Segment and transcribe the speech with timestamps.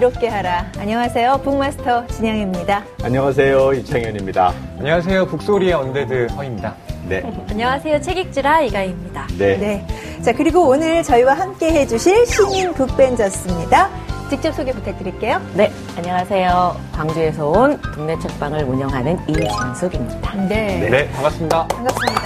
[0.00, 0.64] 이롭게 하라.
[0.78, 1.42] 안녕하세요.
[1.44, 2.84] 북마스터 진양입니다.
[3.02, 3.74] 안녕하세요.
[3.74, 4.54] 이창현입니다.
[4.78, 5.26] 안녕하세요.
[5.26, 6.74] 북소리의 언데드 허입니다.
[7.06, 7.22] 네.
[7.50, 8.00] 안녕하세요.
[8.00, 9.26] 책익지라 이가입니다.
[9.36, 9.58] 네.
[9.58, 9.86] 네.
[10.22, 13.90] 자, 그리고 오늘 저희와 함께 해주실 신인 북벤저스입니다.
[14.30, 15.38] 직접 소개 부탁드릴게요.
[15.52, 16.76] 네, 안녕하세요.
[16.92, 20.34] 광주에서 온 동네 책방을 운영하는 이진숙입니다.
[20.48, 20.88] 네.
[20.88, 21.66] 네, 반갑습니다.
[21.66, 22.19] 반갑습니다.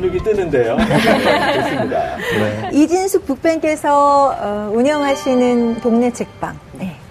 [0.00, 0.76] 분위기 뜨는데요.
[1.54, 2.16] 좋습니다.
[2.16, 2.70] 네.
[2.72, 6.58] 이진숙 북팬께서 어, 운영하시는 동네 책방.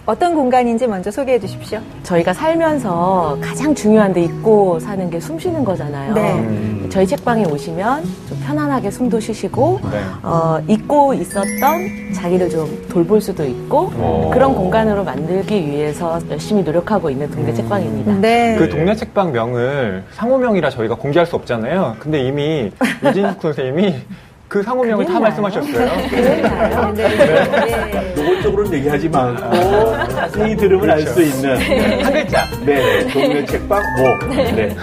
[0.10, 0.12] 네.
[0.12, 1.80] 어떤 공간인지 먼저 소개해 주십시오.
[2.04, 6.14] 저희가 살면서 가장 중요한 데 있고 사는 게 숨 쉬는 거잖아요.
[6.14, 6.34] 네.
[6.34, 6.88] 음.
[6.90, 10.00] 저희 책방에 오시면 좀 편안하게 숨도 쉬시고 네.
[10.24, 14.32] 어, 잊고 있었던 자기를 좀 돌볼 수도 있고 오.
[14.32, 17.56] 그런 공간으로 만들기 위해서 열심히 노력하고 있는 동네 음.
[17.56, 18.14] 책방입니다.
[18.16, 18.56] 네.
[18.58, 21.98] 그 동네 책방 명을 상호명이라 저희가 공개할 수 없잖아요.
[22.00, 22.72] 근데 이미
[23.06, 23.96] 유진숙 선생님이
[24.50, 26.10] 그 상호명을 다 말씀하셨어요.
[26.10, 26.92] 그런가요?
[26.94, 27.08] 네.
[27.08, 28.14] 네.
[28.16, 32.02] 노골적으로는 얘기하지 않고 자세히 들으면 알수 있는 네.
[32.02, 32.46] 한 글자.
[32.66, 34.36] 네, 동네 책방 뭐.
[34.36, 34.52] 네.
[34.52, 34.76] 네.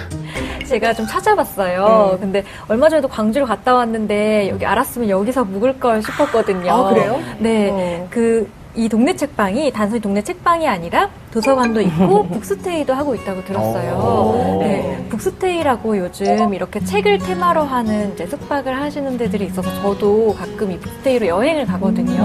[0.67, 2.11] 제가 좀 찾아봤어요.
[2.13, 2.19] 네.
[2.21, 6.71] 근데 얼마 전에도 광주를 갔다 왔는데 여기 알았으면 여기서 묵을 걸 싶었거든요.
[6.71, 7.21] 아, 그래요?
[7.39, 7.69] 네.
[7.73, 8.07] 어.
[8.09, 14.59] 그 이 동네 책방이 단순히 동네 책방이 아니라 도서관도 있고 북스테이도 하고 있다고 들었어요.
[14.61, 20.79] 네, 북스테이라고 요즘 이렇게 책을 테마로 하는 이제 숙박을 하시는 데들이 있어서 저도 가끔 이
[20.79, 22.23] 북스테이로 여행을 가거든요.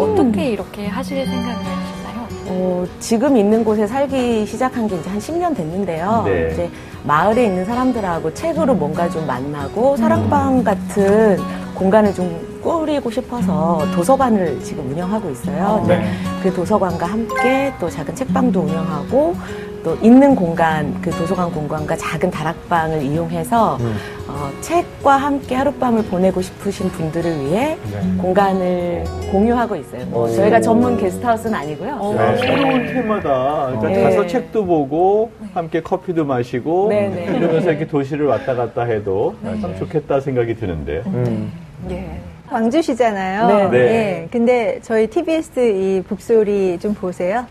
[0.00, 2.28] 어떻게 이렇게 하실 생각을 하셨나요?
[2.46, 6.22] 어, 지금 있는 곳에 살기 시작한 게 이제 한 10년 됐는데요.
[6.24, 6.50] 네.
[6.52, 6.70] 이제
[7.04, 11.38] 마을에 있는 사람들하고 책으로 뭔가 좀 만나고 사랑방 같은
[11.74, 15.84] 공간을 좀 꾸리고 싶어서 도서관을 지금 운영하고 있어요.
[15.88, 16.12] 네.
[16.42, 19.34] 그 도서관과 함께 또 작은 책방도 운영하고
[19.82, 23.96] 또 있는 공간, 그 도서관 공간과 작은 다락방을 이용해서 음.
[24.28, 28.16] 어, 책과 함께 하룻밤을 보내고 싶으신 분들을 위해 네.
[28.18, 30.06] 공간을 공유하고 있어요.
[30.06, 32.14] 뭐 저희가 전문 게스트하우스는 아니고요.
[32.16, 32.36] 네.
[32.36, 34.02] 새로운 테마다 그러니까 네.
[34.02, 37.36] 가서 책도 보고 함께 커피도 마시고 네, 네.
[37.36, 41.02] 이러면서 이렇게 도시를 왔다 갔다 해도 참 좋겠다 생각이 드는데.
[41.06, 41.52] 음.
[41.90, 42.20] 예.
[42.48, 43.46] 광주시잖아요.
[43.46, 43.68] 네.
[43.70, 43.78] 네.
[43.78, 44.28] 예.
[44.30, 47.46] 근데 저희 TBS 이 북소리 좀 보세요.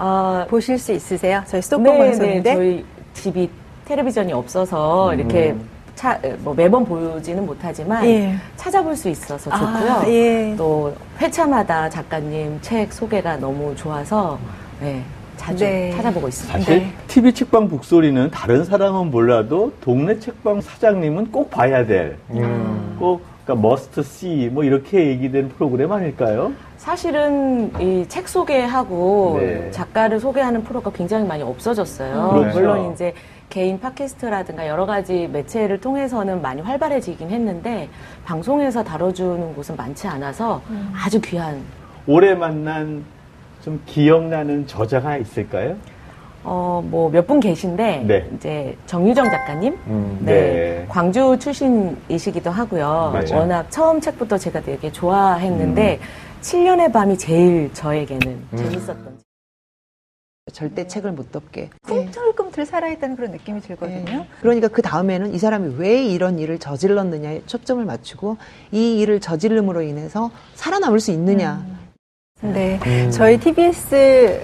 [0.00, 1.42] 어, 보실 수 있으세요?
[1.46, 2.50] 저희 수도권 네, 방송인데.
[2.50, 3.50] 네, 저희 집이
[3.84, 5.18] 텔레비전이 없어서 음.
[5.18, 5.54] 이렇게
[5.94, 8.34] 차, 뭐 매번 보지는 못하지만 예.
[8.56, 9.92] 찾아볼 수 있어서 아, 좋고요.
[9.92, 10.54] 아, 예.
[10.56, 14.38] 또 회차마다 작가님 책 소개가 너무 좋아서
[14.80, 15.02] 네,
[15.36, 15.92] 자주 네.
[15.94, 16.58] 찾아보고 있습니다.
[16.58, 16.92] 사실 네.
[17.06, 22.96] TV 책방 북소리는 다른 사람은 몰라도 동네 책방 사장님은 꼭 봐야 될, 음.
[22.98, 26.52] 꼭 그러니까 머스트 씨 뭐 이렇게 얘기된 프로그램 아닐까요?
[26.78, 29.70] 사실은 이 책 소개하고 네.
[29.70, 32.30] 작가를 소개하는 프로가 굉장히 많이 없어졌어요.
[32.30, 32.58] 그렇죠.
[32.58, 33.12] 물론 이제
[33.48, 37.88] 개인 팟캐스트라든가 여러 가지 매체를 통해서는 많이 활발해지긴 했는데
[38.24, 40.92] 방송에서 다뤄주는 곳은 많지 않아서 음.
[40.96, 41.60] 아주 귀한.
[42.06, 43.04] 올해 만난
[43.62, 45.76] 좀 기억나는 저자가 있을까요?
[46.42, 48.30] 어, 뭐, 몇 분 계신데, 네.
[48.34, 49.76] 이제, 정유정 작가님?
[49.86, 50.32] 음, 네.
[50.32, 50.86] 네.
[50.88, 53.10] 광주 출신이시기도 하고요.
[53.12, 53.36] 맞아.
[53.36, 56.40] 워낙 처음 책부터 제가 되게 좋아했는데, 음.
[56.40, 58.56] 7년의 밤이 제일 저에게는 음.
[58.56, 59.20] 재밌었던.
[60.52, 61.70] 절대 책을 못 덮게.
[61.86, 64.04] 꿈틀꿈틀 살아있다는 그런 느낌이 들거든요.
[64.04, 64.26] 네.
[64.40, 68.36] 그러니까 그 다음에는 이 사람이 왜 이런 일을 저질렀느냐에 초점을 맞추고
[68.72, 71.64] 이 일을 저질름으로 인해서 살아남을 수 있느냐.
[72.42, 72.52] 음.
[72.52, 72.80] 네.
[72.84, 73.10] 음.
[73.12, 74.40] 저희 TBS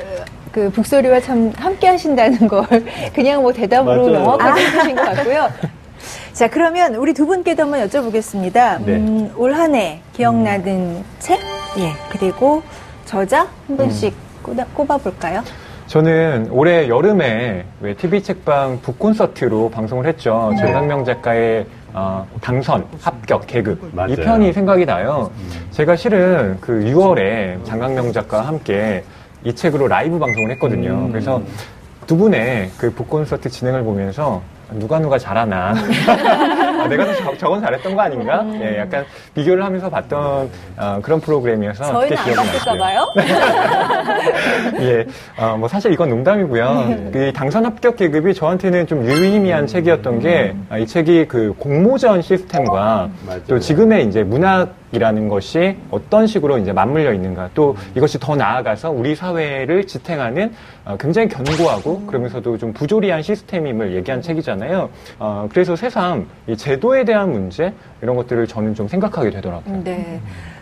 [0.57, 2.65] 그 북소리와 참 함께 하신다는 걸
[3.15, 5.51] 그냥 뭐 대답으로 명확하게 해주신 것 같고요.
[6.33, 8.83] 자, 그러면 우리 두 분께도 한번 여쭤보겠습니다.
[8.87, 8.95] 네.
[8.97, 11.05] 음, 올 한 해 기억나는 음.
[11.19, 11.39] 책?
[11.79, 11.93] 예.
[12.09, 12.63] 그리고
[13.05, 14.15] 저자 한 분씩
[14.49, 14.65] 음.
[14.75, 15.43] 꼽아, 볼까요
[15.89, 20.49] 저는 올해 여름에 왜 TV 책방 북콘서트로 방송을 했죠.
[20.53, 20.57] 네.
[20.63, 23.91] 전상명 작가의 어, 당선, 합격, 계급.
[23.95, 24.13] 맞아요.
[24.15, 25.31] 이 편이 생각이 나요.
[25.37, 25.51] 음.
[25.73, 29.05] 제가 실은 그 6월에 장강명 작가와 함께
[29.45, 30.91] 이 책으로 라이브 방송을 했거든요.
[30.91, 31.11] 음.
[31.11, 31.43] 그래서
[32.07, 34.43] 두 분의 그 북콘서트 진행을 보면서
[34.73, 35.75] 누가 누가 잘하나
[36.87, 38.43] 아, 내가 더 저, 건 잘했던 거 아닌가?
[38.43, 38.61] 음.
[38.63, 39.05] 예, 약간
[39.35, 43.07] 비교를 하면서 봤던 어, 그런 프로그램이어서 저희는 안 봤을까 봐요.
[44.81, 45.07] 예,
[45.39, 46.85] 어, 뭐 사실 이건 농담이고요.
[46.89, 47.11] 네.
[47.13, 49.67] 그 당선 합격 계급이 저한테는 좀 유의미한 음.
[49.67, 56.59] 책이었던 게이 아, 책이 그 공모전 시스템과 어, 또 지금의 이제 문학이라는 것이 어떤 식으로
[56.59, 60.53] 이제 맞물려 있는가 또 이것이 더 나아가서 우리 사회를 지탱하는
[60.85, 64.89] 어, 굉장히 견고하고 그러면서도 좀 부조리한 시스템임을 얘기한 책이잖아요.
[65.19, 69.83] 어, 그래서 새삼 이 제 도에 대한 문제 이런 것들을 저는 좀 생각하게 되더라고요.
[69.85, 70.21] 네.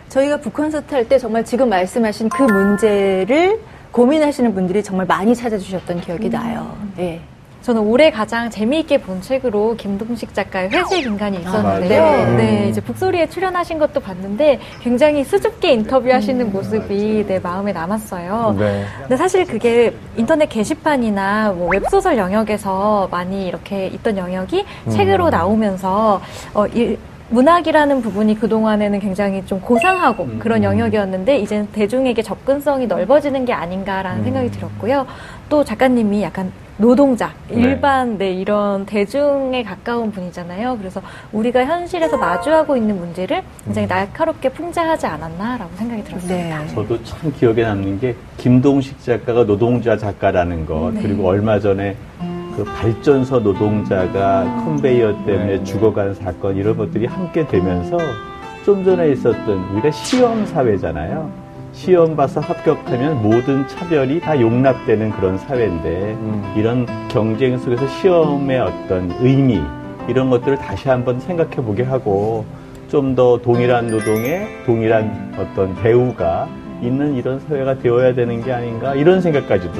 [0.09, 3.59] 저희가 북콘서트 할 때 정말 지금 말씀하신 그 문제를
[3.91, 6.75] 고민하시는 분들이 정말 많이 찾아주셨던 기억이 나요.
[6.97, 7.21] 네.
[7.65, 12.03] 저는 올해 가장 재미있게 본 책으로 김동식 작가의 회색 인간이 있었는데요.
[12.03, 18.55] 아, 네, 이제 북소리에 출연하신 것도 봤는데 굉장히 수줍게 인터뷰하시는 음, 모습이 내 마음에 남았어요.
[18.59, 18.85] 네.
[18.99, 24.91] 근데 사실 그게 인터넷 게시판이나 뭐 웹소설 영역에서 많이 이렇게 있던 영역이 음.
[24.91, 26.21] 책으로 나오면서
[26.53, 30.39] 어, 일, 문학이라는 부분이 그동안에는 굉장히 좀 고상하고 음.
[30.39, 34.23] 그런 영역이었는데 이제는 대중에게 접근성이 넓어지는 게 아닌가라는 음.
[34.23, 35.07] 생각이 들었고요.
[35.49, 37.61] 또 작가님이 약간 노동자, 네.
[37.61, 38.25] 일반 네.
[38.25, 40.77] 네, 이런 대중에 가까운 분이잖아요.
[40.77, 41.01] 그래서
[41.31, 43.89] 우리가 현실에서 마주하고 있는 문제를 굉장히 음.
[43.89, 46.59] 날카롭게 풍자하지 않았나라고 생각이 들었습니다.
[46.59, 46.67] 네.
[46.67, 51.01] 저도 참 기억에 남는 게 김동식 작가가 노동자 작가라는 것 네.
[51.01, 51.95] 그리고 얼마 전에
[52.55, 55.63] 그 발전소 노동자가 컨베이어 때문에 네.
[55.63, 57.97] 죽어간 사건 이런 것들이 함께 되면서
[58.65, 61.44] 좀 전에 있었던 우리가 시험 사회잖아요.
[61.75, 66.53] 시험 봐서 합격하면 모든 차별이 다 용납되는 그런 사회인데 음.
[66.57, 69.61] 이런 경쟁 속에서 시험의 어떤 의미
[70.07, 72.45] 이런 것들을 다시 한번 생각해 보게 하고
[72.87, 76.47] 좀 더 동일한 노동에 동일한 어떤 대우가
[76.81, 79.73] 있는 이런 사회가 되어야 되는 게 아닌가 이런 생각까지도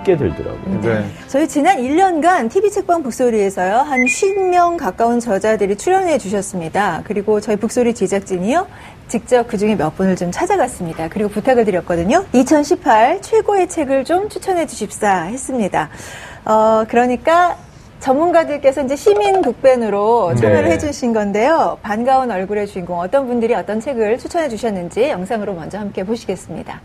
[0.00, 0.80] 함께 들더라고요.
[0.80, 1.04] 네.
[1.28, 7.02] 저희 지난 1년간 TV 책방 북소리에서요 한 50명 가까운 저자들이 출연해 주셨습니다.
[7.04, 8.66] 그리고 저희 북소리 제작진이요
[9.08, 11.08] 직접 그 중에 몇 분을 좀 찾아갔습니다.
[11.08, 12.24] 그리고 부탁을 드렸거든요.
[12.32, 15.90] 2018 최고의 책을 좀 추천해 주십사 했습니다.
[16.44, 17.56] 어, 그러니까
[17.98, 20.70] 전문가들께서 이제 시민 북밴으로 참여를 네.
[20.72, 21.78] 해주신 건데요.
[21.82, 26.80] 반가운 얼굴의 주인공 어떤 분들이 어떤 책을 추천해 주셨는지 영상으로 먼저 함께 보시겠습니다.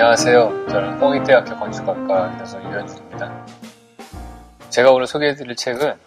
[0.00, 0.68] 안녕하세요.
[0.68, 3.46] 저는 홍익대학교 건축학과 교수 유현준입니다.
[4.70, 5.98] 제가 오늘 소개해드릴 책은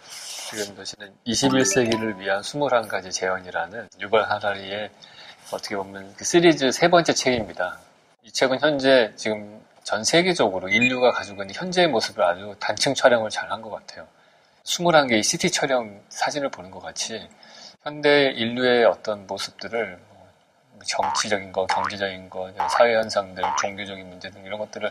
[0.48, 4.88] 지금 보시는 21세기를 위한 21가지 재현이라는 유발 하라리의
[5.52, 7.80] 어떻게 보면 그 시리즈 세 번째 책입니다.
[8.22, 13.52] 이 책은 현재 지금 전 세계적으로 인류가 가지고 있는 현재의 모습을 아주 단층 촬영을 잘
[13.52, 14.06] 한 것 같아요.
[14.64, 17.28] 21개의 시티 촬영 사진을 보는 것 같이
[17.82, 20.11] 현대 인류의 어떤 모습들을 뭐
[20.84, 24.90] 정치적인 거, 경제적인 거, 사회 현상들, 종교적인 문제 등 이런 것들을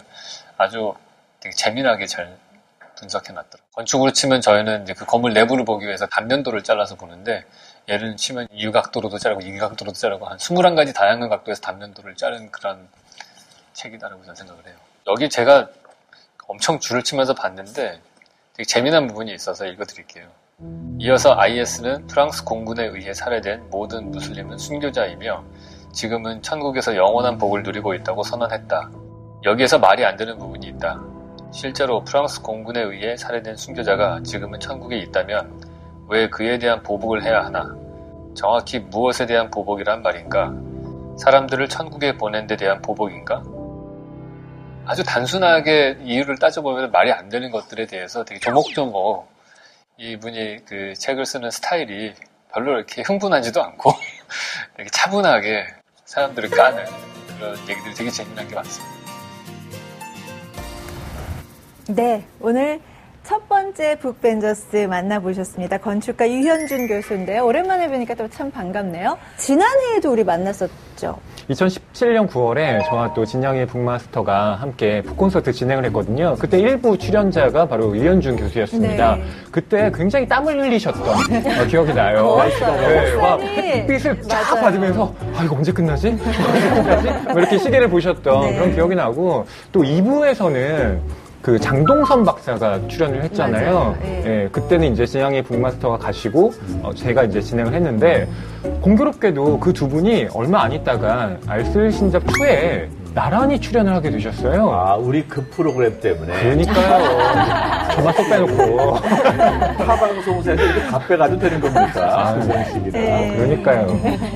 [0.57, 0.93] 아주
[1.39, 2.38] 되게 재미나게 잘
[2.95, 3.71] 분석해 놨더라고요.
[3.73, 7.45] 건축으로 치면 저희는 이제 그 건물 내부를 보기 위해서 단면도를 잘라서 보는데
[7.88, 12.87] 예를 치면 유각도로도 자르고 이각도로도 자르고 한 21가지 다양한 각도에서 단면도를 자른 그런
[13.73, 14.75] 책이다라고 저는 생각을 해요.
[15.07, 15.69] 여기 제가
[16.47, 18.01] 엄청 줄을 치면서 봤는데
[18.53, 20.29] 되게 재미난 부분이 있어서 읽어드릴게요.
[20.99, 25.44] 이어서 IS는 프랑스 공군에 의해 살해된 모든 무슬림은 순교자이며
[25.91, 28.89] 지금은 천국에서 영원한 복을 누리고 있다고 선언했다.
[29.43, 31.01] 여기에서 말이 안 되는 부분이 있다.
[31.51, 35.71] 실제로 프랑스 공군에 의해 살해된 순교자가 지금은 천국에 있다면
[36.07, 37.75] 왜 그에 대한 보복을 해야 하나?
[38.35, 40.54] 정확히 무엇에 대한 보복이란 말인가?
[41.18, 43.44] 사람들을 천국에 보낸 데 대한 보복인가?
[44.85, 49.30] 아주 단순하게 이유를 따져보면 말이 안 되는 것들에 대해서 되게 조목조목
[49.97, 52.13] 이분이 그 책을 쓰는 스타일이
[52.51, 53.92] 별로 이렇게 흥분하지도 않고
[54.75, 55.81] 되게 차분하게
[56.11, 56.85] 사람들을 까는
[57.39, 58.95] 그런 얘기들이 되게 재미난 게 많습니다.
[61.87, 62.81] 네, 오늘
[63.23, 65.78] 첫 번째 북벤저스 만나보셨습니다.
[65.78, 67.45] 건축가 유현준 교수인데요.
[67.45, 69.18] 오랜만에 뵈니까 또 참 반갑네요.
[69.37, 71.18] 지난해에도 우리 만났었죠.
[71.49, 76.35] 2017년 9월에 저와 또 진양의 북마스터가 함께 북콘서트 진행을 했거든요.
[76.40, 79.16] 그때 일부 출연자가 바로 유현준 교수였습니다.
[79.18, 79.23] 네.
[79.51, 82.37] 그때 굉장히 땀을 흘리셨던 어, 기억이 나요.
[82.59, 86.09] 네, 막 빛을 쫙 받으면서 아 이거 언제 끝나지?
[86.19, 87.09] 언제 끝나지?
[87.28, 88.56] 뭐 이렇게 시계를 보셨던 네.
[88.56, 90.99] 그런 기억이 나고 또 2부에서는
[91.42, 93.98] 그 장동선 박사가 출연을 했잖아요.
[94.04, 94.24] 예.
[94.44, 94.50] 예.
[94.52, 98.28] 그때는 이제 진양의 북마스터가 가시고 어, 제가 이제 진행을 했는데
[98.81, 104.71] 공교롭게도 그 두 분이 얼마 안 있다가 알쓸신잡 2에 나란히 출연을 하게 되셨어요.
[104.71, 106.33] 아, 우리 그 프로그램 때문에.
[106.41, 107.91] 그러니까요.
[107.95, 108.95] 저만 쏙 빼놓고.
[108.99, 111.91] 타 방송사에서 이렇게 다 빼가도 되는 겁니까?
[111.97, 112.47] 아, 그런
[112.91, 113.33] 네.
[113.35, 113.87] 그러니까요.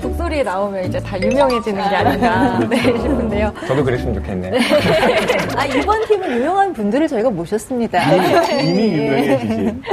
[0.01, 3.53] 북소리에 나오면 이제 다 유명해지는 게 아닌가 네, 싶은데요.
[3.65, 4.49] 저도 그랬으면 좋겠네.
[4.49, 4.59] 네.
[5.55, 7.99] 아, 이번 팀은 유명한 분들을 저희가 모셨습니다.
[8.61, 9.83] 이미 유명해지신.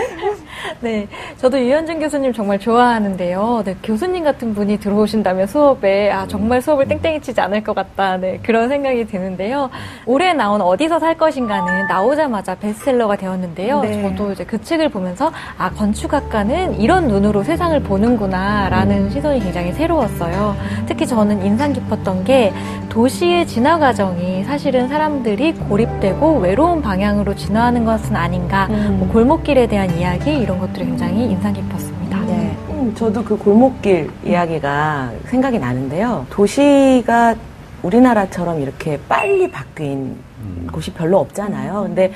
[0.81, 3.63] 네, 저도 유현준 교수님 정말 좋아하는데요.
[3.65, 8.17] 네, 교수님 같은 분이 들어오신다면 수업에 아 정말 수업을 땡땡이 치지 않을 것 같다.
[8.17, 9.71] 네, 그런 생각이 드는데요.
[10.07, 13.81] 올해 나온 어디서 살 것인가는 나오자마자 베스트셀러가 되었는데요.
[13.81, 14.03] 네.
[14.03, 20.57] 저도 이제 그 책을 보면서 아 건축학과는 이런 눈으로 세상을 보는구나라는 시선이 굉장히 새로웠어요.
[20.87, 22.53] 특히 저는 인상 깊었던 게
[22.89, 28.67] 도시의 진화 과정이 사실은 사람들이 고립되고 외로운 방향으로 진화하는 것은 아닌가.
[28.71, 28.97] 음.
[28.99, 32.21] 뭐 골목길에 대한 이야기 이런 것 것들이 굉장히 인상 깊었습니다.
[32.21, 32.57] 네.
[32.69, 36.25] 음, 저도 그 골목길 이야기가 생각이 나는데요.
[36.31, 37.35] 도시가
[37.83, 40.69] 우리나라처럼 이렇게 빨리 바뀐 음.
[40.73, 41.83] 곳이 별로 없잖아요.
[41.83, 42.13] 근데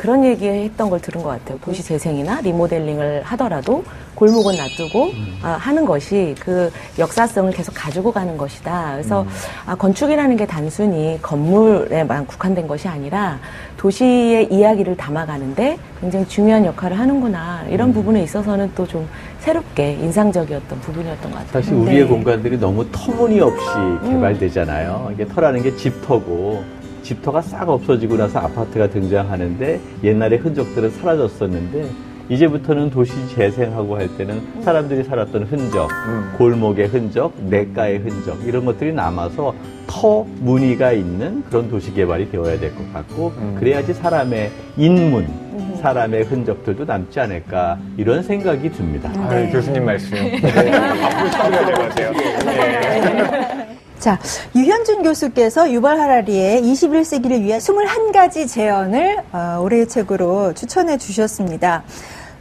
[0.00, 1.58] 그런 얘기 했던 걸 들은 것 같아요.
[1.62, 5.38] 도시 재생이나 리모델링을 하더라도 골목은 놔두고 음.
[5.42, 8.92] 아, 하는 것이 그 역사성을 계속 가지고 가는 것이다.
[8.92, 9.28] 그래서 음.
[9.66, 13.38] 아, 건축이라는 게 단순히 건물에만 국한된 것이 아니라
[13.76, 17.64] 도시의 이야기를 담아가는데 굉장히 중요한 역할을 하는구나.
[17.68, 17.92] 이런 음.
[17.92, 19.06] 부분에 있어서는 또 좀
[19.40, 21.62] 새롭게 인상적이었던 부분이었던 것 같아요.
[21.62, 22.06] 사실 우리의 네.
[22.06, 24.12] 공간들이 너무 터무니없이 음.
[24.14, 25.10] 개발되잖아요.
[25.14, 31.88] 이게 터라는 게 집터고 집터가 싹 없어지고 나서 아파트가 등장하는데 옛날의 흔적들은 사라졌었는데
[32.28, 36.32] 이제부터는 도시 재생하고 할 때는 사람들이 살았던 흔적, 음.
[36.38, 39.52] 골목의 흔적, 냇가의 흔적 이런 것들이 남아서
[39.88, 43.56] 터 무늬가 있는 그런 도시 개발이 되어야 될 것 같고 음.
[43.58, 45.78] 그래야지 사람의 인문, 음.
[45.82, 49.10] 사람의 흔적들도 남지 않을까 이런 생각이 듭니다.
[49.16, 49.50] 아, 네.
[49.50, 50.72] 교수님 말씀 네.
[50.72, 53.69] 앞으로 참여해야 될것 같아요.
[54.00, 54.04] 네.
[54.04, 54.18] 자,
[54.56, 61.82] 유현준 교수께서 유발 하라리의 21세기를 위한 21가지 제언을 어, 올해의 책으로 추천해 주셨습니다.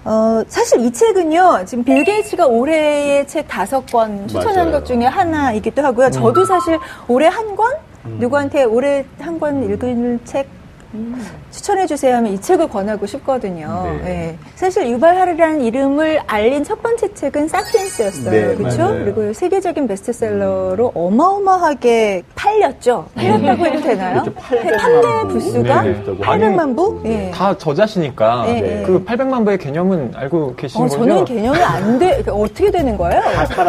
[0.06, 4.72] 어, 사실 이 책은요, 지금 빌 게이츠가 올해의 책 다섯 권 추천한.
[4.72, 6.08] 것 중에 하나이기도 하고요.
[6.08, 6.12] 음.
[6.12, 7.74] 저도 사실 올해 한 권?
[8.06, 8.18] 음.
[8.22, 10.48] 누구한테 올해 한 권 읽을 책
[10.94, 11.24] 음.
[11.52, 13.98] 추천해 주세요 하면 이 책을 권하고 싶거든요.
[14.04, 14.04] 네.
[14.04, 14.38] 네.
[14.56, 18.32] 사실 유발 하르라는 이름을 알린 첫 번째 책은 사피엔스였어요.
[18.32, 18.88] 네, 그렇죠?
[18.88, 23.08] 그리고 세계적인 베스트셀러로 어마어마하게 팔렸죠.
[23.16, 24.24] 팔렸다고 해도 되나요?
[24.24, 24.34] 그렇죠.
[24.78, 26.04] 판매 부수가 네.
[26.04, 27.02] 800만 부?
[27.04, 27.32] 네.
[27.32, 28.84] 다 저자시니까 네, 네.
[28.86, 30.98] 그 800만 부의 개념은 알고 계신 어, 거죠?
[30.98, 32.08] 저는 개념이 안 돼.
[32.24, 33.22] 그러니까 어떻게 되는 거예요?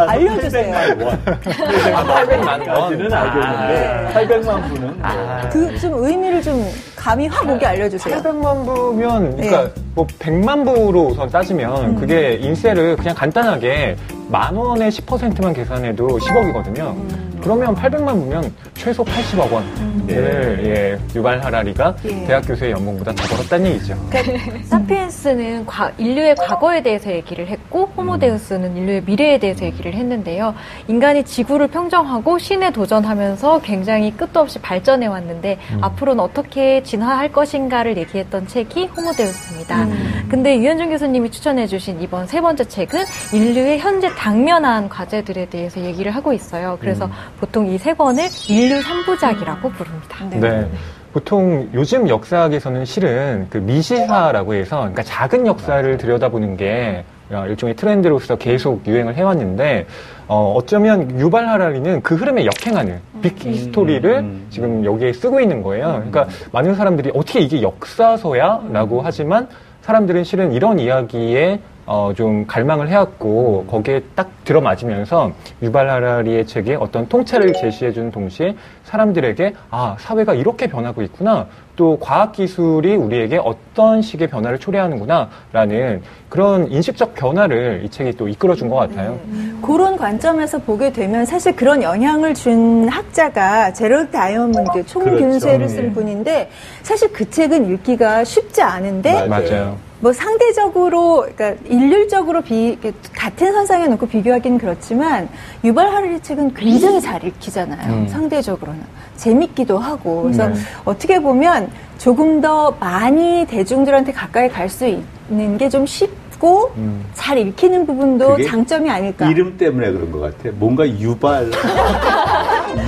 [0.09, 0.75] 알려주세요.
[0.75, 6.65] 800만 원까지는 알겠는데 800만 부는 아, 그좀 의미를 좀
[7.01, 8.17] 감이 확 오게 알려주세요.
[8.19, 9.83] 800만 부면, 그러니까 네.
[9.95, 11.97] 뭐 100만 부로 우선 따지면 음.
[11.97, 13.97] 그게 인세를 그냥 간단하게
[14.29, 16.91] 만 원의 10%만 계산해도 10억이거든요.
[16.91, 17.30] 음.
[17.43, 20.07] 그러면 800만 부면 최소 80억 원을 음.
[20.11, 22.25] 예, 유발 하라리가 예.
[22.25, 23.97] 대학 교수의 연봉보다 더 벌었다는 얘기죠.
[24.09, 30.55] 그러니까 사피엔스는 과, 인류의 과거에 대해서 얘기를 했고 호모데우스는 인류의 미래에 대해서 얘기를 했는데요.
[30.89, 35.79] 인간이 지구를 평정하고 신에 도전하면서 굉장히 끝도 없이 발전해 왔는데 음.
[35.85, 39.85] 앞으로는 어떻게 진화할 것인가를 얘기했던 책이 호모데우스입니다.
[39.85, 40.27] 음.
[40.31, 46.15] 근데 유현준 교수님이 추천해 주신 이번 세 번째 책은 인류의 현재 당면한 과제들에 대해서 얘기를
[46.15, 46.79] 하고 있어요.
[46.81, 47.11] 그래서 음.
[47.39, 50.25] 보통 이 세 권을 인류 3부작이라고 부릅니다.
[50.31, 50.39] 네.
[50.41, 50.69] 네.
[51.13, 57.05] 보통 요즘 역사학에서는 실은 그 미시사라고 해서 그러니까 작은 역사를 들여다보는 게
[57.49, 59.87] 일종의 트렌드로서 계속 유행을 해왔는데
[60.29, 64.47] 어, 어쩌면 유발 하라리는 그 흐름에 역행하는 빅 히스토리를 음, 음, 음.
[64.51, 65.87] 지금 여기에 쓰고 있는 거예요.
[66.11, 69.49] 그러니까 많은 사람들이 어떻게 이게 역사서야?라고 하지만
[69.83, 71.61] 사람들은 실은 이런 이야기에
[71.93, 78.55] 어, 좀 갈망을 해왔고 거기에 딱 들어맞으면서 유발 하라리의 책에 어떤 통찰을 제시해준 동시에
[78.85, 86.71] 사람들에게 아 사회가 이렇게 변하고 있구나 또 과학 기술이 우리에게 어떤 식의 변화를 초래하는구나라는 그런
[86.71, 89.19] 인식적 변화를 이 책이 또 이끌어준 것 같아요.
[89.27, 89.53] 네.
[89.63, 95.75] 그런 관점에서 보게 되면 사실 그런 영향을 준 학자가 제럴드 다이아몬드 총균세를 그렇죠.
[95.75, 95.93] 쓴 네.
[95.93, 96.51] 분인데
[96.83, 99.77] 사실 그 책은 읽기가 쉽지 않은데 맞아요.
[100.01, 102.79] 뭐 상대적으로 그러니까 일률적으로 비,
[103.15, 105.29] 같은 선상에 놓고 비교하기는 그렇지만
[105.63, 107.93] 유발 하르리 책은 굉장히 잘 읽히잖아요.
[107.93, 108.09] 음.
[108.09, 108.81] 상대적으로는
[109.21, 110.55] 재밌기도 하고 그래서 네.
[110.85, 117.05] 어떻게 보면 조금 더 많이 대중들한테 가까이 갈 수 있는 게 좀 쉽고 음.
[117.13, 119.27] 잘 읽히는 부분도 장점이 아닐까.
[119.29, 120.55] 이름 때문에 그런 것 같아.
[120.55, 121.51] 뭔가 유발.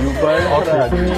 [0.01, 1.13] 유발 아, 교수님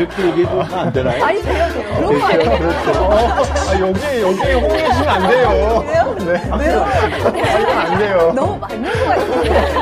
[0.00, 1.24] 이렇게 얘기해도 안 되나요?
[1.24, 3.00] 아니 돼요 돼요 그런 거 아니에요 그렇죠.
[3.00, 6.16] 어, 아, 여기 여기 홍보해주시면 안 돼요 왜요?
[6.18, 6.50] 네.
[6.58, 6.80] 왜요?
[6.82, 9.77] 아, 안 돼요 너무 맞는 거 같은데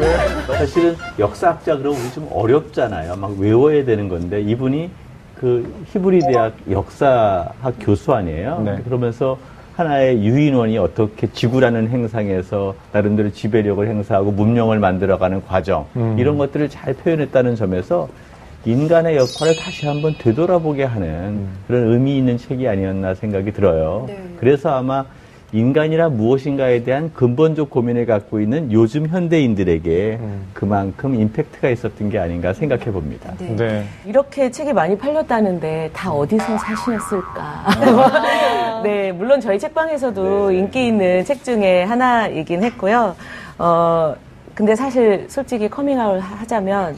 [0.00, 0.56] 네.
[0.58, 4.90] 사실은 역사학자 그러면 우리 좀 어렵잖아요 막 외워야 되는 건데 이분이
[5.38, 8.76] 그 히브리 대학 역사학 교수 아니에요 네.
[8.84, 9.38] 그러면서
[9.76, 16.16] 하나의 유인원이 어떻게 지구라는 행상에서 나름대로 지배력을 행사하고 문명을 만들어가는 과정 음.
[16.18, 18.08] 이런 것들을 잘 표현했다는 점에서
[18.64, 21.48] 인간의 역할을 다시 한번 되돌아보게 하는 음.
[21.66, 24.04] 그런 의미 있는 책이 아니었나 생각이 들어요.
[24.08, 24.18] 네.
[24.40, 25.04] 그래서 아마
[25.52, 30.48] 인간이란 무엇인가에 대한 근본적 고민을 갖고 있는 요즘 현대인들에게 음.
[30.52, 33.32] 그만큼 임팩트가 있었던 게 아닌가 생각해 봅니다.
[33.38, 33.54] 네.
[33.56, 33.84] 네.
[34.04, 37.42] 이렇게 책이 많이 팔렸다는데 다 어디서 사시었을까?
[37.42, 38.80] 아.
[38.82, 40.58] 네, 물론 저희 책방에서도 네.
[40.58, 43.14] 인기 있는 책 중에 하나이긴 했고요.
[43.58, 44.14] 어,
[44.54, 46.96] 근데 사실 솔직히 커밍아웃 하자면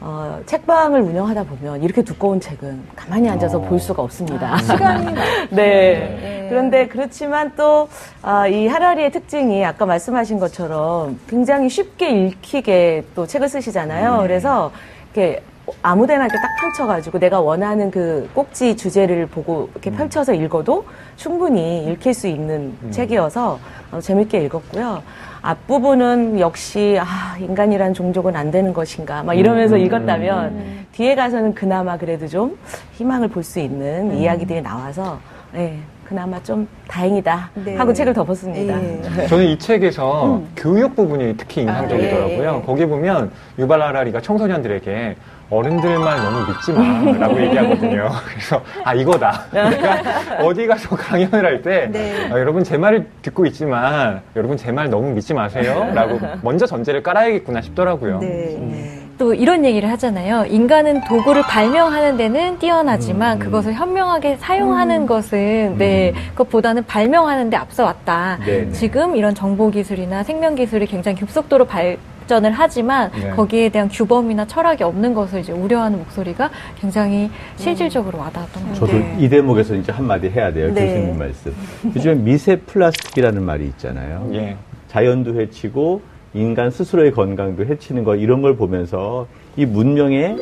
[0.00, 3.60] 어, 책방을 운영하다 보면 이렇게 두꺼운 책은 가만히 앉아서 어.
[3.60, 4.54] 볼 수가 없습니다.
[4.54, 5.04] 아, 시간이
[5.50, 5.56] 네.
[5.56, 6.46] 네.
[6.48, 7.88] 그런데 그렇지만 또이
[8.22, 14.16] 아, 하라리의 특징이 아까 말씀하신 것처럼 굉장히 쉽게 읽히게 또 책을 쓰시잖아요.
[14.16, 14.22] 네.
[14.22, 14.72] 그래서
[15.12, 15.42] 이렇게
[15.82, 19.96] 아무데나 이렇게 딱 펼쳐가지고 내가 원하는 그 꼭지 주제를 보고 이렇게 음.
[19.96, 20.84] 펼쳐서 읽어도
[21.16, 22.90] 충분히 읽힐 수 있는 음.
[22.90, 23.58] 책이어서
[23.92, 25.02] 어, 재밌게 읽었고요.
[25.42, 29.80] 앞부분은 역시 아 인간이란 종족은 안 되는 것인가 막 이러면서 음.
[29.80, 30.86] 읽었다면 음.
[30.92, 32.58] 뒤에 가서는 그나마 그래도 좀
[32.94, 34.14] 희망을 볼 수 있는 음.
[34.16, 35.18] 이야기들이 나와서
[35.52, 37.76] 네, 그나마 좀 다행이다 네.
[37.76, 38.76] 하고 책을 덮었습니다.
[38.76, 39.26] 네.
[39.28, 40.48] 저는 이 책에서 음.
[40.56, 42.50] 교육 부분이 특히 인상적이더라고요.
[42.50, 42.62] 아, 네.
[42.66, 45.16] 거기 보면 유발 하라리가 청소년들에게
[45.50, 47.18] 어른들만 너무 믿지 마.
[47.18, 48.08] 라고 얘기하거든요.
[48.30, 49.44] 그래서, 아, 이거다.
[49.52, 50.00] 내가
[50.44, 52.28] 어디 가서 강연을 할 때, 네.
[52.32, 55.90] 아, 여러분 제 말을 듣고 있지만, 여러분 제 말 너무 믿지 마세요.
[55.92, 58.20] 라고 먼저 전제를 깔아야겠구나 싶더라고요.
[58.20, 58.54] 네.
[58.56, 59.10] 음.
[59.18, 60.46] 또 이런 얘기를 하잖아요.
[60.46, 63.44] 인간은 도구를 발명하는 데는 뛰어나지만 음, 음.
[63.44, 65.06] 그것을 현명하게 사용하는 음.
[65.06, 66.20] 것은 네 음.
[66.30, 68.38] 그것보다는 발명하는 데 앞서 왔다.
[68.46, 68.72] 네, 네.
[68.72, 71.98] 지금 이런 정보 기술이나 생명 기술이 굉장히 급속도로 발
[72.30, 73.30] 발전을 하지만 네.
[73.30, 79.02] 거기에 대한 규범이나 철학이 없는 것을 이제 우려하는 목소리가 굉장히 실질적으로 와닿았던 것 같아요.
[79.02, 80.72] 저도 이 대목에서 이제 한마디 해야 돼요.
[80.72, 80.86] 네.
[80.86, 81.52] 교수님 말씀.
[81.84, 84.30] 요즘에 미세 플라스틱이라는 말이 있잖아요.
[84.32, 84.56] 예.
[84.88, 86.02] 자연도 해치고
[86.34, 90.36] 인간 스스로의 건강도 해치는 거 이런 걸 보면서 이 문명의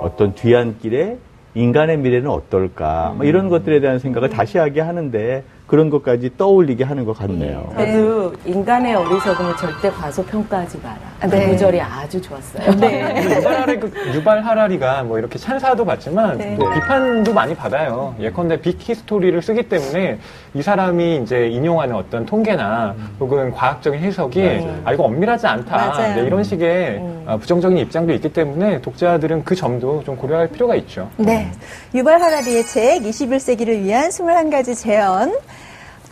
[0.00, 1.18] 어떤 뒤안길에
[1.54, 7.04] 인간의 미래는 어떨까 뭐 이런 것들에 대한 생각을 다시 하게 하는데 그런 것까지 떠올리게 하는
[7.06, 7.72] 것 같네요.
[7.76, 7.92] 네.
[7.92, 10.98] 저도 인간의 어리석음을 절대 과소평가하지 마라.
[11.30, 11.46] 네.
[11.46, 12.70] 그 구절이 아주 좋았어요.
[12.78, 13.24] 네.
[13.38, 13.80] 유발 하라리,
[14.14, 16.56] 유발 하라리가 뭐 이렇게 찬사도 받지만 네.
[16.58, 18.14] 또 비판도 많이 받아요.
[18.20, 20.18] 예컨대 빅히스토리를 쓰기 때문에
[20.52, 23.16] 이 사람이 이제 인용하는 어떤 통계나 음.
[23.18, 24.82] 혹은 과학적인 해석이 맞아요.
[24.84, 26.14] 아 이거 엄밀하지 않다.
[26.14, 27.24] 네, 이런 식의 음.
[27.26, 31.08] 어, 부정적인 입장도 있기 때문에 독자들은 그 점도 좀 고려할 필요가 있죠.
[31.16, 31.50] 네.
[31.94, 35.32] 유발 하라리의 책 21세기를 위한 21가지 재현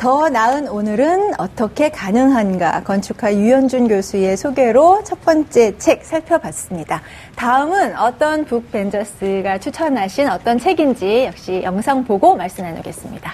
[0.03, 7.01] 더 나은 오늘은 어떻게 가능한가 건축가 유현준 교수의 소개로 첫 번째 책 살펴봤습니다.
[7.37, 13.33] 다음은 어떤 북벤저스가 추천하신 어떤 책인지 역시 영상 보고 말씀 나누겠습니다.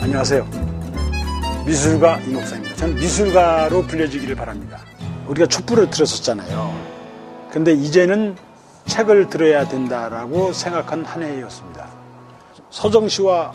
[0.00, 0.63] 안녕하세요.
[1.66, 2.76] 미술가 이 목사입니다.
[2.76, 4.80] 저는 미술가로 불려지기를 바랍니다.
[5.26, 6.78] 우리가 촛불을 들었었잖아요.
[7.50, 8.36] 근데 이제는
[8.84, 11.88] 책을 들어야 된다라고 생각한 한 해였습니다.
[12.68, 13.52] 서정 씨와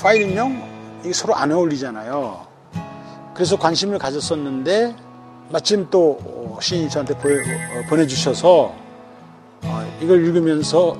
[0.00, 2.46] 파일명 이 서로 안 어울리잖아요.
[3.32, 4.96] 그래서 관심을 가졌었는데
[5.50, 8.74] 마침 또 시인이 저한테 어, 보내주셔서
[9.62, 10.96] 어, 이걸 읽으면서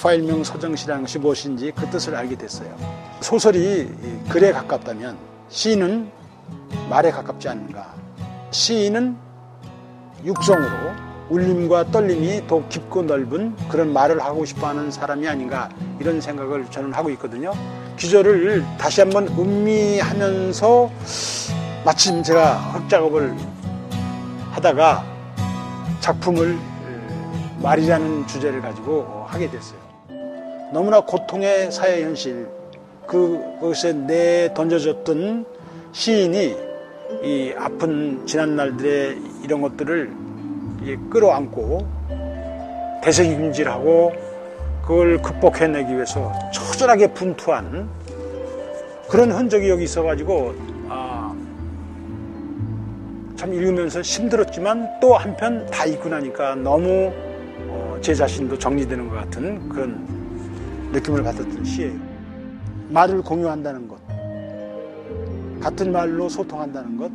[0.00, 2.74] 파일명 서정 씨라는 것이 무엇인지 그 뜻을 알게 됐어요.
[3.20, 3.88] 소설이
[4.30, 6.10] 글에 가깝다면 시인은
[6.88, 7.94] 말에 가깝지 않는가.
[8.50, 9.16] 시인은
[10.24, 10.92] 육성으로
[11.30, 16.92] 울림과 떨림이 더 깊고 넓은 그런 말을 하고 싶어 하는 사람이 아닌가 이런 생각을 저는
[16.92, 17.52] 하고 있거든요.
[17.96, 20.90] 기절을 다시 한번 음미하면서
[21.84, 23.34] 마침 제가 흑작업을
[24.52, 25.04] 하다가
[26.00, 26.58] 작품을
[27.62, 29.78] 말이라는 주제를 가지고 하게 됐어요.
[30.72, 32.48] 너무나 고통의 사회 현실,
[33.06, 35.46] 그것에 내 던져졌던
[35.92, 36.56] 시인이
[37.22, 40.12] 이 아픈 지난 날들의 이런 것들을
[41.10, 41.86] 끌어안고
[43.02, 44.12] 대세김질하고
[44.82, 47.88] 그걸 극복해내기 위해서 처절하게 분투한
[49.08, 50.54] 그런 흔적이 여기 있어가지고
[50.88, 51.34] 아,
[53.36, 57.12] 참 읽으면서 힘들었지만 또 한편 다 읽고 나니까 너무
[57.68, 60.06] 어, 제 자신도 정리되는 것 같은 그런
[60.92, 62.13] 느낌을 받았던 시예요.
[62.88, 63.98] 말을 공유한다는 것,
[65.60, 67.10] 같은 말로 소통한다는 것,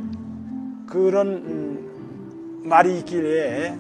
[0.88, 3.78] 그런 음, 말이 있기에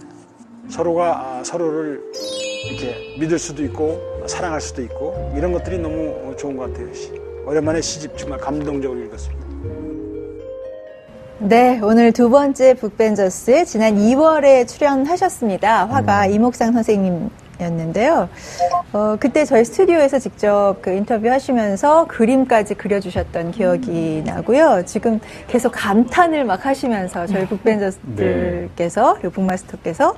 [0.70, 2.02] 서로가 아, 서로를
[2.70, 6.88] 이렇게 믿을 수도 있고 사랑할 수도 있고 이런 것들이 너무 좋은 것 같아요.
[7.46, 9.50] 오랜만에 시집 정말 감동적으로 읽었습니다.
[11.40, 15.86] 네, 오늘 두 번째 북벤저스 지난 2월에 출연하셨습니다.
[15.88, 16.32] 화가 음.
[16.34, 17.30] 이목상 선생님
[17.62, 18.30] 였는데요.
[18.94, 24.84] 어, 그때 저희 스튜디오에서 직접 그 인터뷰 하시면서 그림까지 그려주셨던 기억이 나고요.
[24.86, 29.20] 지금 계속 감탄을 막 하시면서 저희 북벤저스들께서, 네.
[29.20, 30.16] 그리고 북마스터께서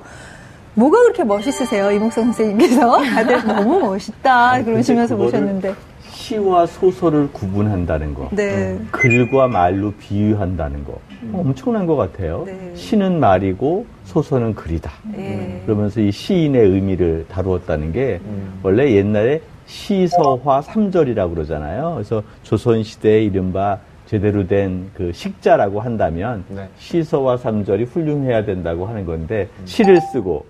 [0.74, 1.90] 뭐가 그렇게 멋있으세요?
[1.90, 3.02] 이목성 선생님께서.
[3.14, 4.62] 다들 너무 멋있다.
[4.64, 5.74] 그러시면서 보셨는데.
[6.10, 8.78] 시와 소설을 구분한다는 거, 네.
[8.92, 11.32] 글과 말로 비유한다는 거 음.
[11.34, 12.44] 엄청난 것 같아요.
[12.46, 12.72] 네.
[12.74, 14.90] 시는 말이고 소설은 글이다.
[15.14, 15.62] 네.
[15.64, 18.58] 그러면서 이 시인의 의미를 다루었다는 게 음.
[18.62, 21.92] 원래 옛날에 시서화 삼절이라고 그러잖아요.
[21.94, 26.68] 그래서 조선 시대에 이른바 제대로 된 그 식자라고 한다면 네.
[26.78, 29.66] 시서와 삼절이 훌륭해야 된다고 하는 건데 음.
[29.66, 30.44] 시를 쓰고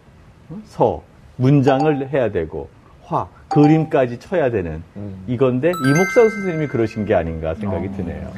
[0.50, 0.56] 어?
[0.64, 1.02] 서
[1.36, 2.68] 문장을 해야 되고
[3.04, 5.24] 화 그림까지 쳐야 되는 음.
[5.26, 7.96] 이건데 이목상 선생님이 그러신 게 아닌가 생각이 어.
[7.96, 8.28] 드네요.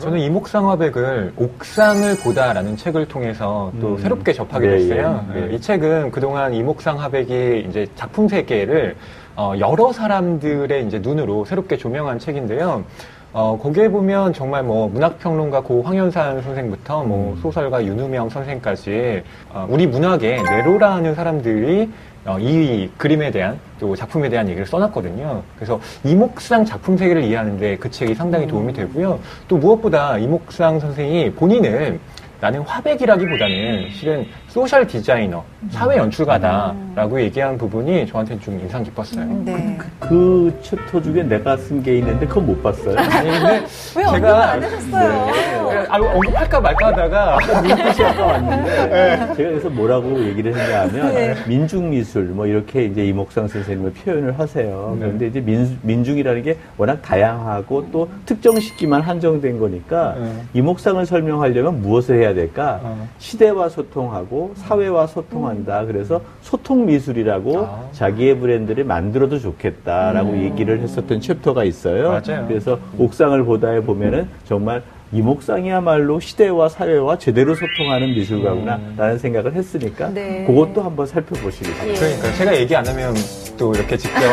[0.00, 3.98] 저는 이목상 화백을 옥상을 보다라는 책을 통해서 또 음.
[3.98, 5.24] 새롭게 접하게 네, 됐어요.
[5.36, 5.54] 예, 예.
[5.54, 8.96] 이 책은 그동안 이목상 화백이 이제 작품 세계를
[9.36, 12.84] 어, 여러 사람들의 이제 눈으로 새롭게 조명한 책인데요.
[13.32, 17.40] 어, 거기에 보면 정말 뭐 문학평론가 고 황현산 선생부터 뭐 음.
[17.40, 24.48] 소설가 윤우명 선생까지 어, 우리 문학에 내로라는 사람들이 어, 이 그림에 대한 또 작품에 대한
[24.48, 25.42] 얘기를 써놨거든요.
[25.56, 28.74] 그래서 임옥상 작품 세계를 이해하는데 그 책이 상당히 도움이 음.
[28.74, 29.20] 되고요.
[29.46, 31.98] 또 무엇보다 임옥상 선생이 본인을
[32.40, 39.24] 나는 화백이라기보다는 실은 social designer, 사회 연출가다라고 얘기한 부분이 저한테는 좀 인상 깊었어요.
[39.44, 39.78] 네.
[39.78, 42.98] 그, 그 챕터 중에 내가 쓴 게 있는데 그건 못 봤어요.
[42.98, 43.64] 아니 근데
[43.96, 45.63] 왜 제가 안 하셨어요?
[45.68, 45.86] 네.
[45.88, 49.16] 아, 언급할까 말까 하다가 아까 눈빛이 아까 왔는데 네.
[49.34, 51.34] 제가 그래서 뭐라고 얘기를 했냐 하면 네.
[51.46, 54.96] 민중미술 뭐 이렇게 이제 이목상 선생님을 표현을 하세요.
[54.98, 55.06] 네.
[55.06, 60.32] 그런데 이제 민, 민중이라는 게 워낙 다양하고 또 특정 시기만 한정된 거니까 네.
[60.54, 62.80] 이목상을 설명하려면 무엇을 해야 될까?
[62.82, 63.08] 어.
[63.18, 65.84] 시대와 소통하고 사회와 소통한다.
[65.86, 67.88] 그래서 소통 미술이라고 아.
[67.92, 70.42] 자기의 브랜드를 만들어도 좋겠다라고 음.
[70.42, 72.08] 얘기를 했었던 챕터가 있어요.
[72.10, 72.46] 맞아요.
[72.46, 74.82] 그래서 옥상을 보다에 보면은 정말
[75.14, 79.18] 이목상이야말로 시대와 사회와 제대로 소통하는 미술가구나라는 음.
[79.18, 80.44] 생각을 했으니까 네.
[80.46, 82.00] 그것도 한번 살펴보시기 바랍니다.
[82.00, 83.14] 그러니까 제가 얘기 안 하면
[83.56, 84.18] 또 이렇게 직접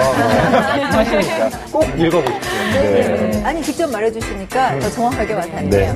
[0.92, 2.52] 하시니까 꼭 읽어보십시오.
[2.74, 3.30] 네.
[3.32, 3.44] 네.
[3.44, 5.94] 아니 직접 말해주시니까 더 정확하게 와닿네요.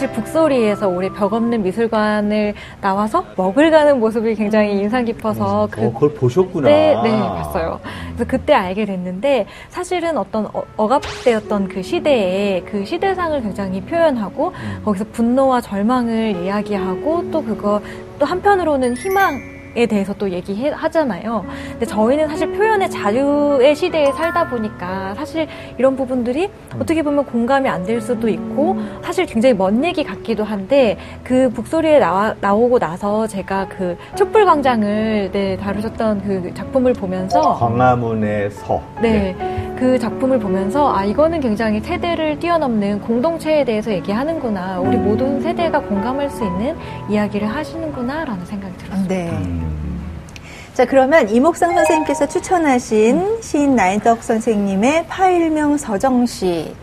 [0.00, 5.92] 사실 북소리에서 우리 벽 없는 미술관을 나와서 먹을 가는 모습이 굉장히 인상 깊어서 그, 어,
[5.92, 6.70] 그걸 보셨구나.
[6.70, 7.78] 네, 네, 봤어요.
[8.06, 14.82] 그래서 그때 알게 됐는데 사실은 어떤 어, 갑되었던 그 시대에 그 시대상을 굉장히 표현하고 음.
[14.86, 17.82] 거기서 분노와 절망을 이야기하고 또 그거
[18.18, 21.44] 또 한편으로는 희망 에 대해서 또 얘기하잖아요.
[21.72, 25.46] 근데 저희는 사실 표현의 자유의 시대에 살다 보니까 사실
[25.78, 30.98] 이런 부분들이 어떻게 보면 공감이 안 될 수도 있고 사실 굉장히 먼 얘기 같기도 한데
[31.24, 38.82] 그 북소리에 나와, 나오고 나서 제가 그 촛불광장을 네, 다루셨던 그 작품을 보면서 광화문의 서.
[39.00, 39.34] 네.
[39.38, 39.69] 네.
[39.80, 46.28] 그 작품을 보면서 아 이거는 굉장히 세대를 뛰어넘는 공동체에 대해서 얘기하는구나 우리 모든 세대가 공감할
[46.28, 46.76] 수 있는
[47.08, 49.08] 이야기를 하시는구나라는 생각이 들었어요.
[49.08, 49.30] 네.
[49.30, 49.98] 음.
[50.74, 56.74] 자 그러면 이목상 선생님께서 추천하신 시인 나인덕 선생님의 파일명 서정시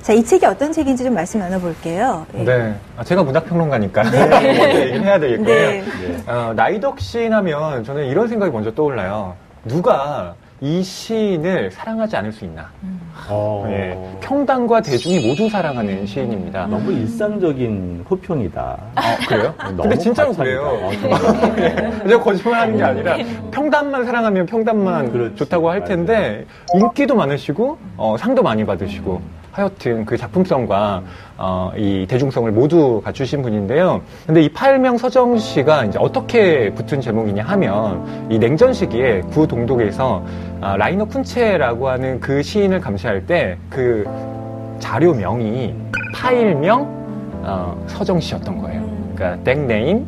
[0.00, 2.24] 자, 이 책이 어떤 책인지 좀 말씀 나눠볼게요.
[2.32, 2.44] 네.
[2.44, 2.74] 네.
[2.96, 4.86] 아, 제가 문학평론가니까 네.
[4.94, 5.46] 얘기해야 되겠고요.
[5.46, 5.84] 네.
[6.26, 9.34] 어, 나이덕 시인 하면 저는 이런 생각이 먼저 떠올라요.
[9.66, 12.70] 누가 이 시인을 사랑하지 않을 수 있나.
[12.82, 13.00] 음.
[13.66, 16.66] 네, 평당과 대중이 모두 사랑하는 시인입니다.
[16.66, 18.78] 너무 일상적인 호평이다.
[18.94, 19.54] 아, 그래요?
[19.58, 20.90] 근데 진짜로 그래요.
[21.12, 22.16] 아, 네.
[22.16, 23.16] 거짓말 하는 게 아니라
[23.50, 29.20] 평단만 사랑하면 평단만 음, 좋다고 할 텐데 인기도 많으시고 어, 상도 많이 받으시고
[29.52, 31.02] 하여튼 그 작품성과
[31.38, 34.00] 어, 이 대중성을 모두 갖추신 분인데요.
[34.26, 40.24] 근데 이 팔명 서정 씨가 이제 어떻게 붙은 제목이냐 하면 이 냉전 시기에 구 동독에서
[40.60, 44.04] 아, 라이너 쿤체라고 하는 그 시인을 감시할 때 그
[44.78, 45.74] 자료명이
[46.14, 46.86] 파일명
[47.42, 48.82] 어, 서정 씨였던 거예요.
[49.14, 50.06] 그러니까 땡네임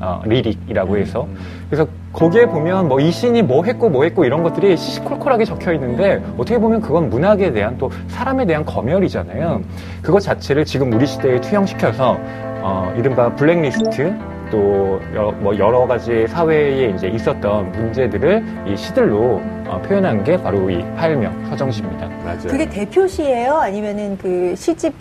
[0.00, 1.26] 어, 리릭이라고 해서
[1.70, 6.22] 그래서 거기에 보면 뭐 이 시인이 뭐 했고 뭐 했고 이런 것들이 시시콜콜하게 적혀 있는데
[6.36, 9.60] 어떻게 보면 그건 문학에 대한 또 사람에 대한 검열이잖아요.
[10.02, 12.18] 그것 자체를 지금 우리 시대에 투영시켜서
[12.60, 14.14] 어, 이른바 블랙리스트
[14.50, 20.70] 또 여러, 뭐 여러 가지 사회에 이제 있었던 문제들을 이 시들로 어, 표현한 게 바로
[20.70, 22.08] 이 파일명 서정시입니다.
[22.24, 22.38] 맞아요.
[22.48, 23.54] 그게 대표시예요?
[23.54, 24.94] 아니면은 그 시집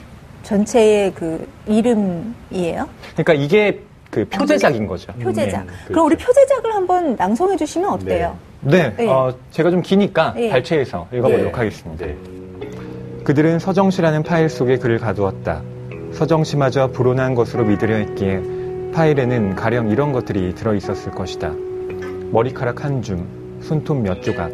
[0.44, 2.88] 전체의 그 이름이에요?
[3.16, 5.14] 그러니까 이게 그 표제작인 거죠.
[5.14, 5.66] 표제작.
[5.66, 6.28] 네, 그럼 우리 그렇죠.
[6.28, 8.38] 표제작을 한번 낭송해 주시면 어때요?
[8.62, 9.08] 네, 네.
[9.08, 10.50] 어, 제가 좀 기니까 네.
[10.50, 11.58] 발췌해서 읽어보도록 네.
[11.58, 12.06] 하겠습니다.
[12.06, 12.18] 네.
[13.24, 15.62] 그들은 서정시라는 파일 속에 글을 가두었다.
[16.14, 18.42] 서정시마저 불온한 것으로 믿으려 했기에
[18.94, 21.52] 파일에는 가령 이런 것들이 들어 있었을 것이다.
[22.32, 23.28] 머리카락 한 줌,
[23.62, 24.52] 손톱 몇 조각,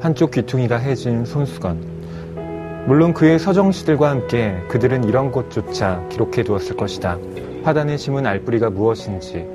[0.00, 2.84] 한쪽 귀퉁이가 해진 손수건.
[2.86, 7.18] 물론 그의 서정시들과 함께 그들은 이런 것조차 기록해 두었을 것이다.
[7.62, 9.46] 화단에 심은 알뿌리가 무엇인지,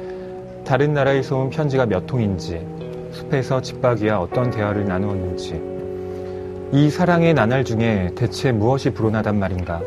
[0.65, 2.65] 다른 나라에서 온 편지가 몇 통인지,
[3.11, 5.61] 숲에서 집박이와 어떤 대화를 나누었는지.
[6.71, 9.81] 이 사랑의 나날 중에 대체 무엇이 불어나단 말인가?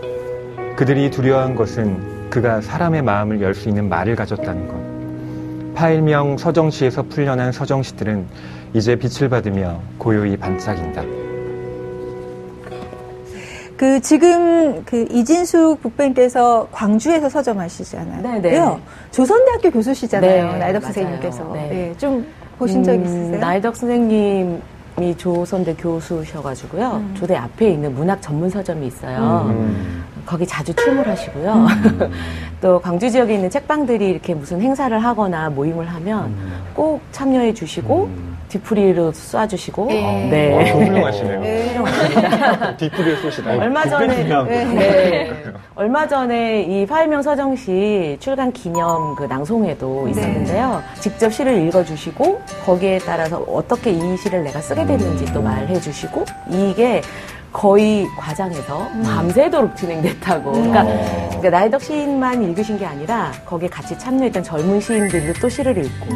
[0.76, 5.74] 그들이 두려워한 것은 그가 사람의 마음을 열 수 있는 말을 가졌다는 것.
[5.74, 8.26] 파일명 서정시에서 풀려난 서정시들은
[8.74, 11.27] 이제 빛을 받으며 고요히 반짝인다.
[13.78, 18.22] 그 지금 그 이진숙 북뱅께서 광주에서 서점하시잖아요.
[18.22, 18.40] 네네.
[18.40, 18.76] 네.
[19.12, 20.52] 조선대학교 교수시잖아요.
[20.52, 21.52] 네, 나이덕 선생님께서.
[21.54, 21.68] 네.
[21.68, 21.94] 네.
[21.96, 22.26] 좀
[22.58, 23.38] 보신 적 음, 있으세요?
[23.38, 26.90] 나이덕 선생님이 조선대 교수셔가지고요.
[26.90, 27.14] 음.
[27.16, 29.46] 조대 앞에 있는 문학 전문 서점이 있어요.
[29.48, 30.02] 음.
[30.26, 31.54] 거기 자주 출몰하시고요.
[31.54, 32.10] 음.
[32.60, 36.62] 또 광주 지역에 있는 책방들이 이렇게 무슨 행사를 하거나 모임을 하면 음.
[36.74, 38.10] 꼭 참여해 주시고
[38.48, 38.50] 음.
[38.50, 39.86] 뒤풀이로 쏴주시고.
[39.88, 40.28] 네.
[40.30, 40.72] 네.
[40.72, 41.40] 어, 훌륭하시네요.
[41.40, 42.76] 네.
[42.78, 43.50] 뒤풀이를 쏘시다.
[43.52, 44.64] 얼마 전에 네.
[44.64, 45.44] 네.
[45.74, 50.10] 얼마 전에 이 파일명 서정 시 출간 기념 그 낭송회도 네.
[50.10, 50.82] 있었는데요.
[51.00, 57.02] 직접 시를 읽어주시고 거기에 따라서 어떻게 이 시를 내가 쓰게 됐는지 또 말해주시고 이게
[57.52, 59.02] 거의 과장해서 음.
[59.02, 60.52] 밤새도록 진행됐다고.
[60.52, 60.70] 음.
[60.70, 60.84] 그러니까,
[61.28, 66.06] 그러니까 나이덕 시인만 읽으신 게 아니라 거기에 같이 참여했던 젊은 시인들도 또 시를 읽고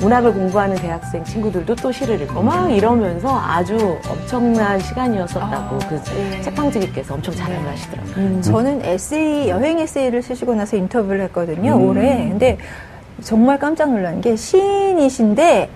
[0.00, 6.40] 문학을 공부하는 대학생 친구들도 또 시를 읽고 막 이러면서 아주 엄청난 시간이었었다고 아, 그 네.
[6.42, 7.70] 책방지기께서 엄청 자랑을 네.
[7.70, 8.14] 하시더라고요.
[8.16, 8.42] 음.
[8.42, 11.88] 저는 에세이 여행 에세이를 쓰시고 나서 인터뷰를 했거든요 음.
[11.88, 12.28] 올해.
[12.28, 12.58] 근데
[13.22, 15.68] 정말 깜짝 놀란 게 시인이신데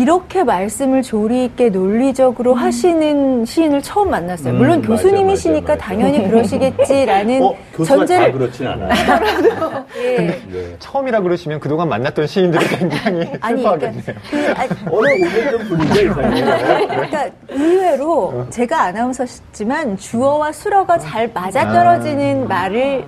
[0.00, 2.56] 이렇게 말씀을 조리 있게 논리적으로 음.
[2.56, 4.54] 하시는 시인을 처음 만났어요.
[4.54, 8.88] 물론 음, 교수님이시니까 맞아, 맞아, 당연히 그러시겠지라는 어, 전제를 그렇진 않아요.
[9.98, 10.16] 예.
[10.16, 10.76] 근데 네.
[10.78, 14.02] 처음이라 그러시면 그동안 만났던 시인들이 굉장히 아니, 슬퍼하겠네요.
[14.30, 18.46] 그러니까 그, 어느 오래된 분인데 그러니까 의외로 어.
[18.48, 22.48] 제가 아나운서지만 주어와 수어가 잘 맞아떨어지는 아.
[22.48, 23.04] 말을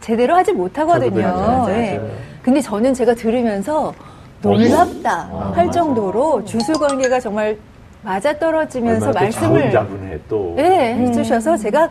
[0.00, 1.66] 제대로 하지 못하거든요.
[1.68, 2.00] 예.
[2.42, 3.92] 근데 저는 제가 들으면서
[4.42, 7.56] 놀랍다 아, 할 정도로 주술 관계가 정말
[8.02, 11.88] 맞아떨어지면서 말씀을 자분해 또 네, 해주셔서 제가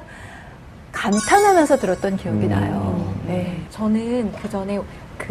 [0.92, 2.50] 감탄하면서 들었던 기억이 음.
[2.50, 3.14] 나요.
[3.26, 3.58] 네.
[3.70, 4.80] 저는 그 전에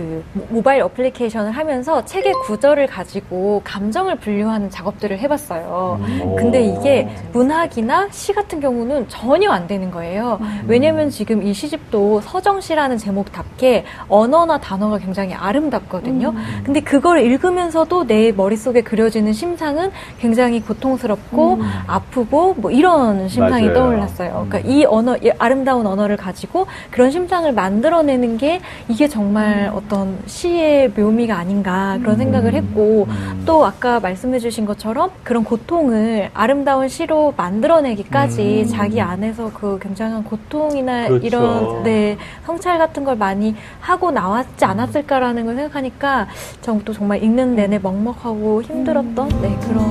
[0.00, 6.00] 그 모바일 어플리케이션을 하면서 책의 구절을 가지고 감정을 분류하는 작업들을 해봤어요.
[6.00, 6.36] 음.
[6.36, 10.38] 근데 이게 문학이나 시 같은 경우는 전혀 안 되는 거예요.
[10.40, 10.64] 음.
[10.66, 16.30] 왜냐면 지금 이 시집도 서정시라는 제목답게 언어나 단어가 굉장히 아름답거든요.
[16.30, 16.62] 음.
[16.64, 21.62] 근데 그걸 읽으면서도 내 머릿속에 그려지는 심상은 굉장히 고통스럽고 음.
[21.86, 23.74] 아프고 뭐 이런 심상이 맞아요.
[23.74, 24.46] 떠올랐어요.
[24.48, 29.89] 그러니까 이 언어, 이 아름다운 언어를 가지고 그런 심상을 만들어내는 게 이게 정말 어떤
[30.26, 33.42] 시의 묘미가 아닌가 그런 생각을 했고 음.
[33.44, 38.68] 또 아까 말씀해주신 것처럼 그런 고통을 아름다운 시로 만들어내기까지 음.
[38.68, 41.26] 자기 안에서 그 굉장한 고통이나 그렇죠.
[41.26, 46.28] 이런 네 성찰 같은 걸 많이 하고 나왔지 않았을까라는 걸 생각하니까
[46.60, 49.90] 전또 정말 읽는 내내 먹먹하고 힘들었던 네 그런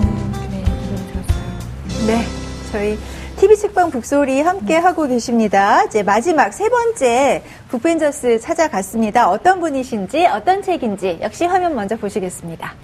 [0.49, 2.07] 네 기분이 들었어요.
[2.07, 2.23] 네
[2.71, 2.97] 저희
[3.39, 5.85] TV 책방 북소리 함께 하고 계십니다.
[5.85, 9.29] 이제 마지막 세 번째 북벤저스 찾아갔습니다.
[9.29, 12.75] 어떤 분이신지 어떤 책인지 역시 화면 먼저 보시겠습니다.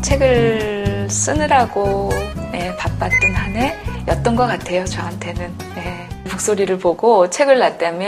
[0.00, 2.08] 책을 쓰느라고
[2.50, 5.52] 네, 바빴던 한 해였던 것 같아요, 저한테는.
[5.74, 6.13] 네.
[6.28, 8.06] 북소리를 보고 책을 놨다며,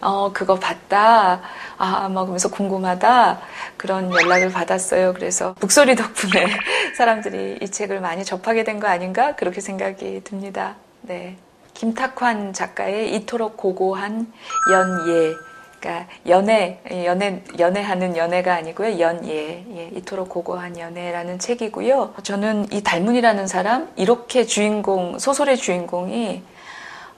[0.00, 1.40] 어, 그거 봤다.
[1.78, 3.40] 아, 막 그러면서 궁금하다.
[3.76, 5.12] 그런 연락을 받았어요.
[5.14, 6.46] 그래서 북소리 덕분에
[6.96, 9.34] 사람들이 이 책을 많이 접하게 된 거 아닌가?
[9.36, 10.74] 그렇게 생각이 듭니다.
[11.02, 11.36] 네.
[11.74, 14.32] 김탁환 작가의 이토록 고고한
[14.72, 15.32] 연예.
[15.80, 18.98] 그러니까 연애, 연애, 연애하는 연애가 아니고요.
[19.00, 19.64] 연예.
[19.76, 22.14] 예, 이토록 고고한 연애라는 책이고요.
[22.22, 26.42] 저는 이 달문이라는 사람, 이렇게 주인공, 소설의 주인공이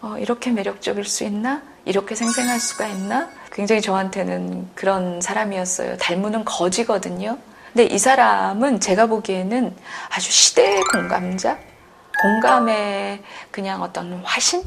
[0.07, 1.63] 어, 이렇게 매력적일 수 있나?
[1.85, 3.29] 이렇게 생생할 수가 있나?
[3.51, 5.97] 굉장히 저한테는 그런 사람이었어요.
[5.97, 7.37] 닮은 거지거든요.
[7.73, 9.75] 근데 이 사람은 제가 보기에는
[10.11, 11.59] 아주 시대의 공감자?
[12.23, 14.63] 공감의 그냥 어떤 화신?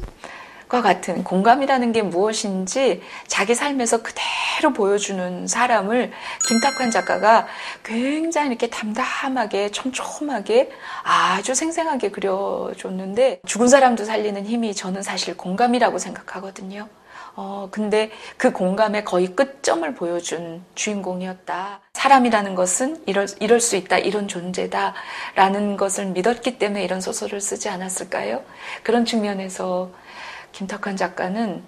[0.70, 6.12] 과 같은 공감이라는 게 무엇인지 자기 삶에서 그대로 보여주는 사람을
[6.46, 7.48] 김탁환 작가가
[7.82, 10.70] 굉장히 이렇게 담담하게 촘촘하게
[11.02, 16.88] 아주 생생하게 그려줬는데 죽은 사람도 살리는 힘이 저는 사실 공감이라고 생각하거든요.
[17.34, 21.80] 어, 근데 그 공감의 거의 끝점을 보여준 주인공이었다.
[21.94, 24.94] 사람이라는 것은 이럴, 이럴 수 있다, 이런 존재다,
[25.34, 28.42] 라는 것을 믿었기 때문에 이런 소설을 쓰지 않았을까요?
[28.82, 29.90] 그런 측면에서
[30.52, 31.62] 김탁환 작가는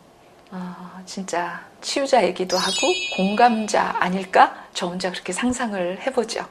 [0.51, 2.71] 어, 진짜 치유자이기도 하고
[3.17, 4.55] 공감자 아닐까?
[4.75, 6.45] 저 혼자 그렇게 상상을 해보죠.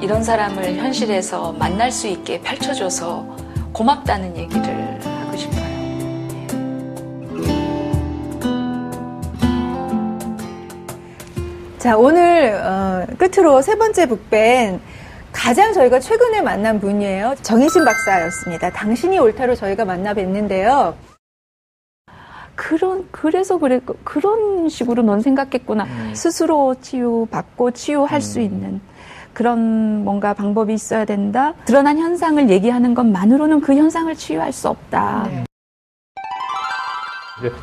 [0.00, 3.36] 이런 사람을 현실에서 만날 수 있게 펼쳐줘서
[3.72, 5.62] 고맙다는 얘기를 하고 싶어요.
[11.78, 14.80] 자, 오늘 어, 끝으로 세 번째 북밴
[15.32, 17.34] 가장 저희가 최근에 만난 분이에요.
[17.42, 18.70] 정희신 박사였습니다.
[18.70, 20.94] 당신이 옳다로 저희가 만나 뵀는데요.
[22.54, 25.84] 그런 그래서 그래 그런 식으로 넌 생각했구나.
[25.84, 26.12] 음.
[26.14, 28.20] 스스로 치유받고 치유할 음.
[28.20, 28.80] 수 있는
[29.32, 31.54] 그런 뭔가 방법이 있어야 된다.
[31.64, 35.28] 드러난 현상을 얘기하는 것만으로는 그 현상을 치유할 수 없다.
[35.30, 35.44] 네.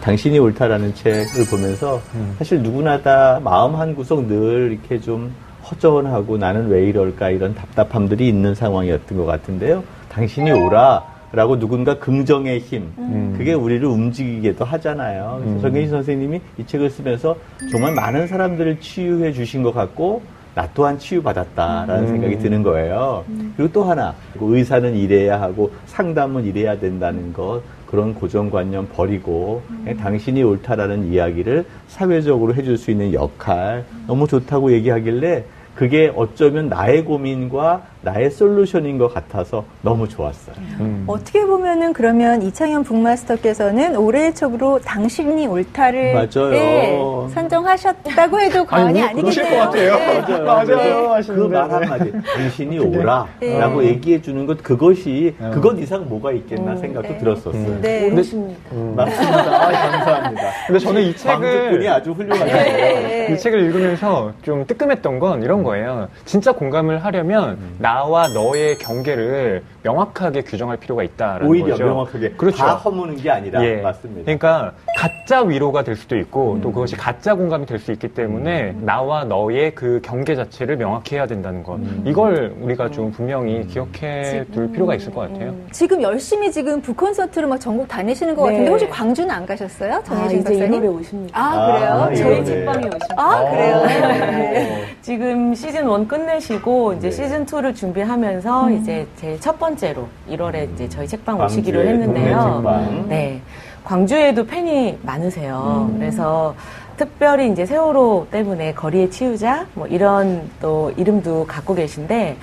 [0.01, 2.35] 당신이 옳다라는 책을 보면서 음.
[2.37, 8.27] 사실 누구나 다 마음 한 구석 늘 이렇게 좀 허전하고 나는 왜 이럴까 이런 답답함들이
[8.27, 9.83] 있는 상황이었던 것 같은데요.
[10.09, 11.19] 당신이 오라.
[11.31, 13.35] 라고 누군가 긍정의 힘, 음.
[13.37, 15.37] 그게 우리를 움직이게도 하잖아요.
[15.39, 15.61] 그래서 음.
[15.61, 17.35] 정혜진 선생님이 이 책을 쓰면서
[17.71, 20.23] 정말 많은 사람들을 치유해 주신 것 같고,
[20.55, 22.07] 나 또한 치유받았다라는 음.
[22.07, 23.23] 생각이 드는 거예요.
[23.29, 23.53] 음.
[23.55, 29.97] 그리고 또 하나, 의사는 이래야 하고 상담은 이래야 된다는 것, 그런 고정관념 버리고 음.
[29.99, 37.83] 당신이 옳다라는 이야기를 사회적으로 해줄 수 있는 역할 너무 좋다고 얘기하길래 그게 어쩌면 나의 고민과
[38.01, 40.55] 나의 솔루션인 것 같아서 너무 좋았어요.
[40.79, 41.03] 음.
[41.07, 46.49] 어떻게 보면은 그러면 이창현 북마스터께서는 올해의 책으로 당신이 옳다를 맞아요.
[46.49, 46.99] 네,
[47.33, 49.49] 선정하셨다고 해도 과언이 아니, 아니겠네요.
[49.51, 49.95] 것 같아요.
[49.97, 50.39] 네.
[50.39, 51.09] 맞아요.
[51.09, 51.21] 맞아요.
[51.25, 53.87] 그말 한마디 당신이 오라라고 네.
[53.87, 55.51] 얘기해 주는 것 그것이 음.
[55.51, 56.77] 그것 이상 뭐가 있겠나 음.
[56.77, 57.17] 생각도 네.
[57.17, 57.53] 들었었어요.
[57.53, 57.79] 음.
[57.81, 58.09] 네.
[58.09, 58.93] 음.
[58.95, 59.67] 맞습니다.
[59.67, 60.43] 아, 감사합니다.
[60.67, 62.55] 근데 저는 이 책을 분이 아주 훌륭하네요.
[62.55, 63.27] 네.
[63.33, 66.07] 이 책을 읽으면서 좀 뜨끔했던 건 이런 거예요.
[66.23, 67.75] 진짜 공감을 하려면 음.
[67.89, 71.85] 나와 너의 경계를 명확하게 규정할 필요가 있다라는 오히려 거죠.
[71.85, 72.57] 명확하게 그렇죠.
[72.57, 73.77] 다 허무는 게 아니라 예.
[73.77, 74.25] 맞습니다.
[74.25, 76.61] 그러니까 가짜 위로가 될 수도 있고 음.
[76.61, 78.81] 또 그것이 가짜 공감이 될 수 있기 때문에 음.
[78.85, 82.03] 나와 너의 그 경계 자체를 명확히 해야 된다는 것 음.
[82.05, 83.67] 이걸 우리가 좀 분명히 음.
[83.67, 85.51] 기억해 둘 필요가 있을 것 같아요.
[85.51, 85.67] 음.
[85.71, 88.51] 지금 열심히 지금 북콘서트를 막 전국 다니시는 것 네.
[88.51, 90.03] 같은데 혹시 광주는 안 가셨어요?
[90.05, 90.73] 정혜진 아, 박사님?
[90.73, 91.39] 이제 오십니다.
[91.39, 91.91] 아 그래요?
[91.93, 93.15] 아, 저희 집방에 오십니다.
[93.15, 93.85] 아 그래요?
[93.85, 94.83] 네.
[95.01, 97.15] 지금 시즌 1 끝내시고 이제 네.
[97.15, 98.73] 시즌 2를 준비하면서 음.
[98.73, 103.05] 이제 제일 첫 번째로 1월에 이제 저희 책방 오시기로 했는데요.
[103.07, 103.41] 네.
[103.89, 105.87] 광주에도 팬이 많으세요.
[105.89, 105.97] 음.
[105.97, 106.53] 그래서
[106.95, 112.37] 특별히 이제 세월호 때문에 거리의 치유자 뭐 이런 또 이름도 갖고 계신데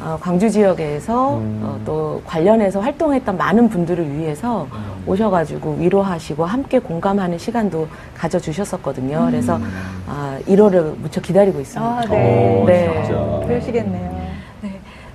[0.00, 1.60] 어, 광주 지역에서 음.
[1.64, 5.02] 어, 또 관련해서 활동했던 많은 분들을 위해서 음.
[5.04, 9.22] 오셔가지고 위로하시고 함께 공감하는 시간도 가져주셨었거든요.
[9.22, 9.26] 음.
[9.26, 9.58] 그래서
[10.06, 11.98] 아, 1월을 무척 기다리고 있습니다.
[11.98, 12.62] 아, 네.
[12.62, 13.44] 오, 네.
[13.48, 14.31] 그러시겠네요.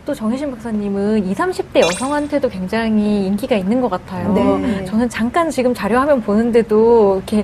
[0.07, 4.33] 또 정혜신 박사님은 20, 30대 여성한테도 굉장히 인기가 있는 것 같아요.
[4.33, 4.85] 네.
[4.85, 7.43] 저는 잠깐 지금 자료화면 보는데도 이렇게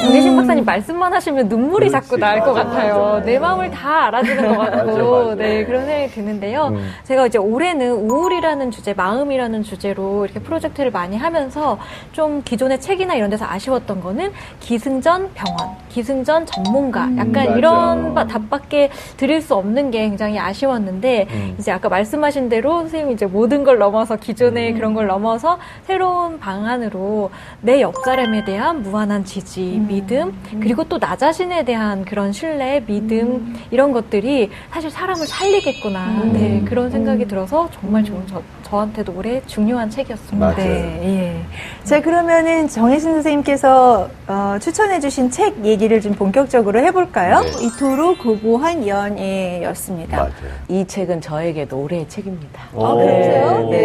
[0.00, 0.36] 정혜신 음.
[0.36, 2.06] 박사님 말씀만 하시면 눈물이 그렇지.
[2.08, 3.22] 자꾸 날 것 같아요.
[3.24, 6.68] 내 마음을 다 알아주는 것 같고, 맞아, 네, 그런 생각이 드는데요.
[6.72, 6.90] 음.
[7.04, 11.78] 제가 이제 올해는 우울이라는 주제, 마음이라는 주제로 이렇게 프로젝트를 많이 하면서
[12.12, 17.18] 좀 기존의 책이나 이런 데서 아쉬웠던 거는 기승전 병원, 기승전 전문가, 음.
[17.18, 21.56] 약간 음, 이런 답밖에 드릴 수 없는 게 굉장히 아쉬웠는데, 음.
[21.58, 24.76] 이제 아까 말씀하신 대로 선생님이 이제 모든 걸 넘어서 기존의 음.
[24.76, 31.16] 그런 걸 넘어서 새로운 방안으로 내 옆 사람에 대한 무한한 지지, 믿음, 그리고 또 나
[31.16, 33.56] 자신에 대한 그런 신뢰, 믿음, 음.
[33.70, 36.06] 이런 것들이 사실 사람을 살리겠구나.
[36.22, 36.32] 음.
[36.32, 38.40] 네, 그런 생각이 들어서 정말 좋은 저,
[38.70, 40.54] 저한테도 올해 중요한 책이었습니다.
[40.54, 40.64] 네,
[41.02, 41.84] 예.
[41.84, 47.40] 자, 그러면은 정혜신 선생님께서 어, 추천해주신 책 얘기를 좀 본격적으로 해볼까요?
[47.40, 47.50] 네.
[47.64, 50.16] 이토록 고고한 연애였습니다.
[50.18, 50.32] 맞아요.
[50.68, 52.62] 이 책은 저에게도 올해의 책입니다.
[52.74, 53.68] 아, 그러세요?
[53.70, 53.76] 네.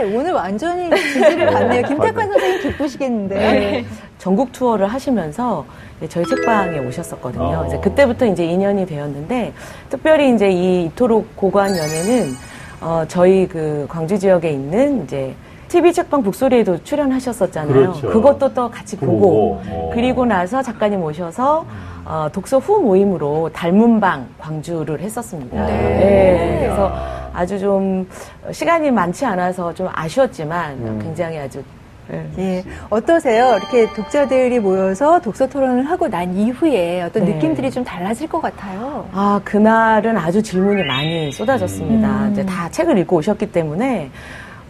[0.00, 0.16] 네.
[0.16, 1.82] 오늘 완전히 지지를 받네요.
[1.82, 3.34] 김탁관 선생님 기쁘시겠는데.
[3.34, 3.84] 네.
[4.18, 5.64] 전국 투어를 하시면서
[6.10, 7.62] 저희 책방에 오셨었거든요.
[7.62, 7.66] 어.
[7.66, 9.54] 이제 그때부터 이제 인연이 되었는데
[9.88, 12.36] 특별히 이제 이 이토록 고관 연애는
[12.80, 15.34] 어, 저희 그 광주 지역에 있는 이제
[15.68, 17.72] TV 책방 북소리에도 출연하셨었잖아요.
[17.72, 18.08] 그렇죠.
[18.08, 19.60] 그것도 또 같이 보고, 보고.
[19.68, 19.90] 어.
[19.94, 21.64] 그리고 나서 작가님 오셔서
[22.04, 25.66] 어, 독서 후 모임으로 닮은방 광주를 했었습니다.
[25.66, 25.72] 네.
[25.72, 26.58] 네.
[26.60, 26.92] 그래서
[27.32, 28.08] 아주 좀
[28.50, 30.98] 시간이 많지 않아서 좀 아쉬웠지만 음.
[31.00, 31.62] 굉장히 아주
[32.10, 32.30] 네.
[32.38, 32.64] 예.
[32.88, 33.56] 어떠세요?
[33.56, 37.34] 이렇게 독자들이 모여서 독서 토론을 하고 난 이후에 어떤 네.
[37.34, 39.08] 느낌들이 좀 달라질 것 같아요.
[39.12, 42.26] 아, 그날은 아주 질문이 많이 쏟아졌습니다.
[42.26, 42.32] 음.
[42.32, 44.10] 이제 다 책을 읽고 오셨기 때문에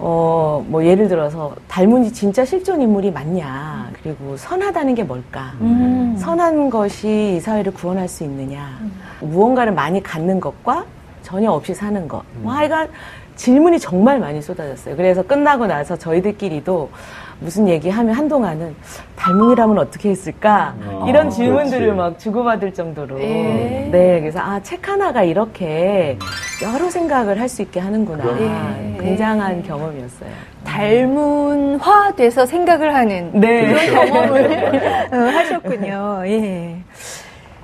[0.03, 6.17] 어, 뭐, 예를 들어서, 닮은이 진짜 실존 인물이 맞냐, 그리고 선하다는 게 뭘까, 음.
[6.19, 8.93] 선한 것이 이 사회를 구원할 수 있느냐, 음.
[9.21, 10.87] 무언가를 많이 갖는 것과
[11.23, 12.23] 전혀 없이 사는 것.
[12.37, 12.89] 뭐, 하여간
[13.37, 14.97] 질문이 정말 많이 쏟아졌어요.
[14.97, 16.91] 그래서 끝나고 나서 저희들끼리도
[17.41, 18.75] 무슨 얘기하면 한동안은
[19.17, 21.97] 닮은이라면 어떻게 했을까 아, 이런 질문들을 그렇지.
[21.97, 23.89] 막 주고받을 정도로 예.
[23.91, 26.19] 네 그래서 아 책 하나가 이렇게
[26.63, 28.99] 여러 생각을 할 수 있게 하는구나 예.
[29.03, 30.31] 굉장한 경험이었어요.
[30.65, 33.67] 닮은화 돼서 생각을 하는 네.
[33.67, 36.23] 그런 경험을 어, 하셨군요.
[36.27, 36.77] 예.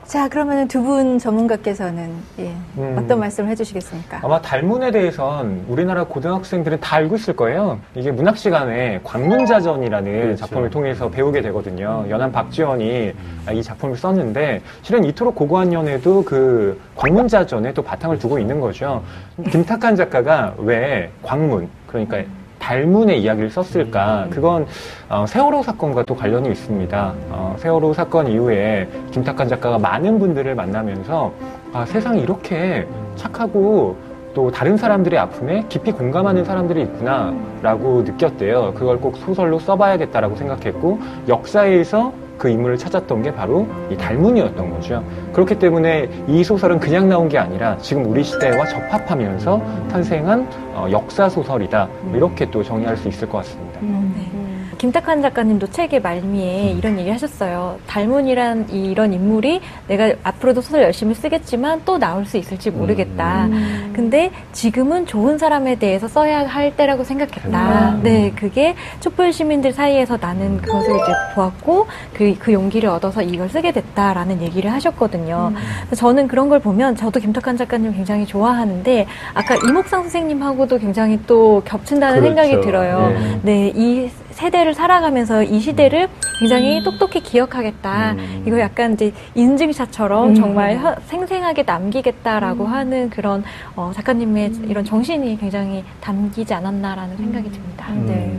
[0.06, 2.96] 자, 그러면 두 분 전문가께서는 예, 음.
[2.96, 4.20] 어떤 말씀을 해주시겠습니까?
[4.22, 7.80] 아마 달문에 대해선 우리나라 고등학생들은 다 알고 있을 거예요.
[7.96, 10.36] 이게 문학 시간에 광문자전이라는 그렇죠.
[10.36, 12.04] 작품을 통해서 배우게 되거든요.
[12.06, 12.10] 음.
[12.10, 13.14] 연한 박지원이
[13.48, 13.52] 음.
[13.52, 19.02] 이 작품을 썼는데 실은 이토록 고고한 연애도 그 광문자전에 또 바탕을 두고 있는 거죠.
[19.50, 22.22] 김탁한 작가가 왜 광문 그러니까
[22.58, 24.24] 달문의 이야기를 썼을까?
[24.24, 24.30] 음.
[24.30, 24.66] 그건
[25.08, 27.14] 어, 세월호 사건과 또 관련이 있습니다.
[27.30, 31.32] 어, 세월호 사건 이후에 김탁한 작가가 많은 분들을 만나면서
[31.72, 32.86] 아, 세상이 이렇게
[33.16, 33.96] 착하고
[34.34, 38.74] 또 다른 사람들의 아픔에 깊이 공감하는 사람들이 있구나라고 느꼈대요.
[38.74, 45.02] 그걸 꼭 소설로 써봐야겠다라고 생각했고 역사에서 그 인물을 찾았던 게 바로 이 달문이었던 거죠.
[45.32, 51.28] 그렇기 때문에 이 소설은 그냥 나온 게 아니라 지금 우리 시대와 접합하면서 탄생한 어, 역사
[51.28, 51.88] 소설이다.
[52.14, 53.80] 이렇게 또 정의할 수 있을 것 같습니다.
[53.80, 54.45] 음, 네.
[54.78, 56.78] 김탁한 작가님도 책의 말미에 음.
[56.78, 57.78] 이런 얘기 하셨어요.
[57.86, 63.46] 달문이란 이런 인물이 내가 앞으로도 소설 열심히 쓰겠지만 또 나올 수 있을지 모르겠다.
[63.46, 63.92] 음.
[63.94, 67.90] 근데 지금은 좋은 사람에 대해서 써야 할 때라고 생각했다.
[67.90, 68.02] 음.
[68.02, 73.72] 네, 그게 촛불 시민들 사이에서 나는 그것을 이제 보았고 그, 그 용기를 얻어서 이걸 쓰게
[73.72, 75.52] 됐다라는 얘기를 하셨거든요.
[75.54, 75.94] 음.
[75.94, 82.20] 저는 그런 걸 보면 저도 김탁한 작가님 굉장히 좋아하는데 아까 이목상 선생님하고도 굉장히 또 겹친다는
[82.20, 82.42] 그렇죠.
[82.42, 83.12] 생각이 들어요.
[83.42, 86.08] 네, 네이 세대를 살아가면서 이 시대를
[86.38, 86.84] 굉장히 음.
[86.84, 88.12] 똑똑히 기억하겠다.
[88.12, 88.44] 음.
[88.46, 90.34] 이거 약간 이제 인증샷처럼 음.
[90.34, 92.72] 정말 혀, 생생하게 남기겠다라고 음.
[92.72, 93.42] 하는 그런
[93.74, 94.66] 어, 작가님의 음.
[94.68, 97.86] 이런 정신이 굉장히 담기지 않았나라는 생각이 듭니다.
[97.94, 98.38] 네.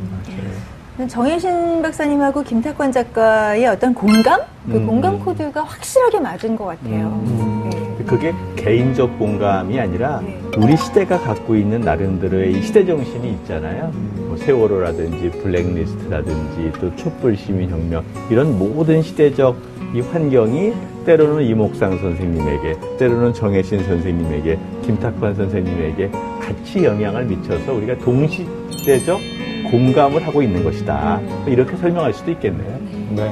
[1.05, 4.41] 정혜신 박사님하고 김탁관 작가의 어떤 공감?
[4.65, 4.87] 그 음.
[4.87, 7.21] 공감 코드가 확실하게 맞은 것 같아요.
[7.23, 7.69] 음.
[7.69, 8.03] 네.
[8.05, 10.41] 그게 개인적 공감이 아니라 네.
[10.57, 13.91] 우리 시대가 갖고 있는 나름대로의 시대 정신이 있잖아요.
[14.15, 19.55] 뭐 세월호라든지 블랙리스트라든지 또 촛불 시민혁명 이런 모든 시대적
[19.93, 20.73] 이 환경이
[21.05, 29.36] 때로는 이목상 선생님에게, 때로는 정혜신 선생님에게, 김탁관 선생님에게 같이 영향을 미쳐서 우리가 동시대적
[29.69, 31.21] 공감을 하고 있는 것이다.
[31.45, 32.79] 이렇게 설명할 수도 있겠네요.
[33.11, 33.31] 네.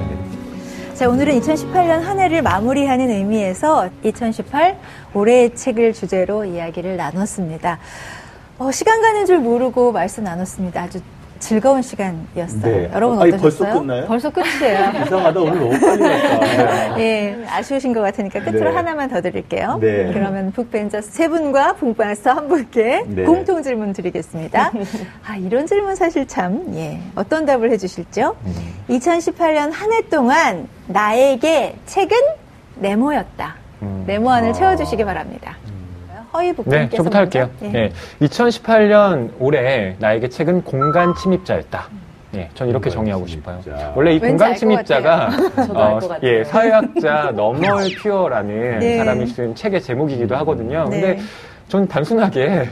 [0.93, 4.77] 자, 오늘은 2018년 한 해를 마무리하는 의미에서 2018
[5.13, 7.79] 올해의 책을 주제로 이야기를 나눴습니다.
[8.57, 10.83] 어, 시간 가는 줄 모르고 말씀 나눴습니다.
[10.83, 11.01] 아주
[11.39, 12.61] 즐거운 시간이었어요.
[12.61, 12.89] 네.
[12.93, 13.41] 여러분 어떠셨어요?
[13.41, 14.05] 벌써 끝나요?
[14.07, 14.91] 벌써 끝이에요.
[15.05, 15.39] 이상하다.
[15.39, 16.95] 오늘 너무 빨리 갔다.
[16.95, 16.95] 네.
[17.36, 17.45] 네.
[17.49, 18.75] 아쉬우신 것 같으니까 끝으로 네.
[18.75, 19.77] 하나만 더 드릴게요.
[19.81, 20.11] 네.
[20.13, 23.23] 그러면 북벤저 세 분과 북마스터 한 분께 네.
[23.23, 24.71] 공통 질문 드리겠습니다.
[25.27, 26.99] 아, 이런 질문 사실 참, 예.
[27.15, 28.36] 어떤 답을 해주실죠?
[28.45, 28.53] 음.
[28.89, 32.17] 2018년 한 해 동안 나에게 책은
[32.77, 33.55] 네모였다.
[33.83, 34.03] 음.
[34.07, 34.53] 네모 안을 아.
[34.53, 35.55] 채워주시기 바랍니다.
[36.36, 37.49] 허이북님께서 네, 저부터 할게요.
[37.59, 37.69] 네.
[37.69, 37.91] 네.
[38.21, 41.88] 2018년 올해 나에게 책은 공간 침입자였다.
[42.31, 43.59] 네, 전 이렇게 정의하고 침입자.
[43.61, 43.93] 싶어요.
[43.95, 45.29] 원래 이 공간 침입자가
[45.69, 48.97] 어, 예, 사회학자 너멀 퓨어라는 네.
[48.97, 50.88] 사람이 쓴 책의 제목이기도 하거든요.
[50.89, 51.01] 네.
[51.01, 51.21] 근데
[51.69, 52.69] 전 단순하게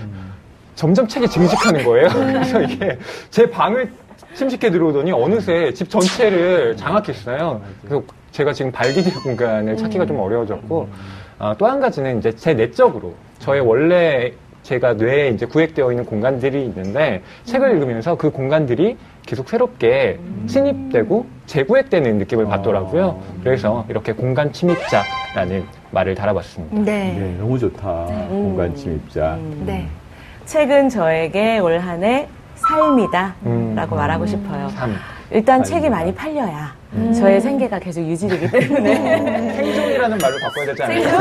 [0.76, 2.09] 점점 책이 증식하는 거예요.
[2.09, 2.97] 그래서 이게
[3.30, 3.91] 제 방을
[4.34, 7.61] 침식해 들어오더니 어느새 집 전체를 장악했어요.
[7.82, 10.89] 그래서 제가 지금 발기될 공간을 찾기가 좀 어려워졌고
[11.39, 13.14] 어, 또한 가지는 이제 제 내적으로
[13.44, 14.32] 저의 원래
[14.64, 17.76] 제가 뇌에 이제 구획되어 있는 공간들이 있는데 책을 음.
[17.76, 20.46] 읽으면서 그 공간들이 계속 새롭게 음.
[20.48, 23.22] 침입되고 재구획되는 느낌을 받더라고요.
[23.22, 23.41] 아.
[23.44, 26.76] 그래서 이렇게 공간 침입자라는 말을 달아봤습니다.
[26.84, 27.18] 네.
[27.20, 28.06] 네 너무 좋다.
[28.08, 28.28] 네.
[28.30, 29.34] 공간 침입자.
[29.34, 29.64] 음.
[29.66, 29.88] 네.
[30.46, 33.36] 책은 저에게 올 한해 삶이다
[33.76, 33.98] 라고 음.
[33.98, 34.70] 말하고 싶어요.
[34.70, 34.96] 삶.
[35.32, 37.14] 일단 책이 많이 팔려야 음.
[37.14, 38.96] 저의 생계가 계속 유지되기 때문에
[39.54, 41.20] 생존이라는 말로 바꿔야 되지 않을까?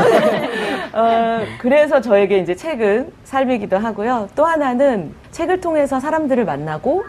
[0.93, 4.29] 어, 그래서 저에게 이제 책은 삶이기도 하고요.
[4.35, 7.03] 또 하나는 책을 통해서 사람들을 만나고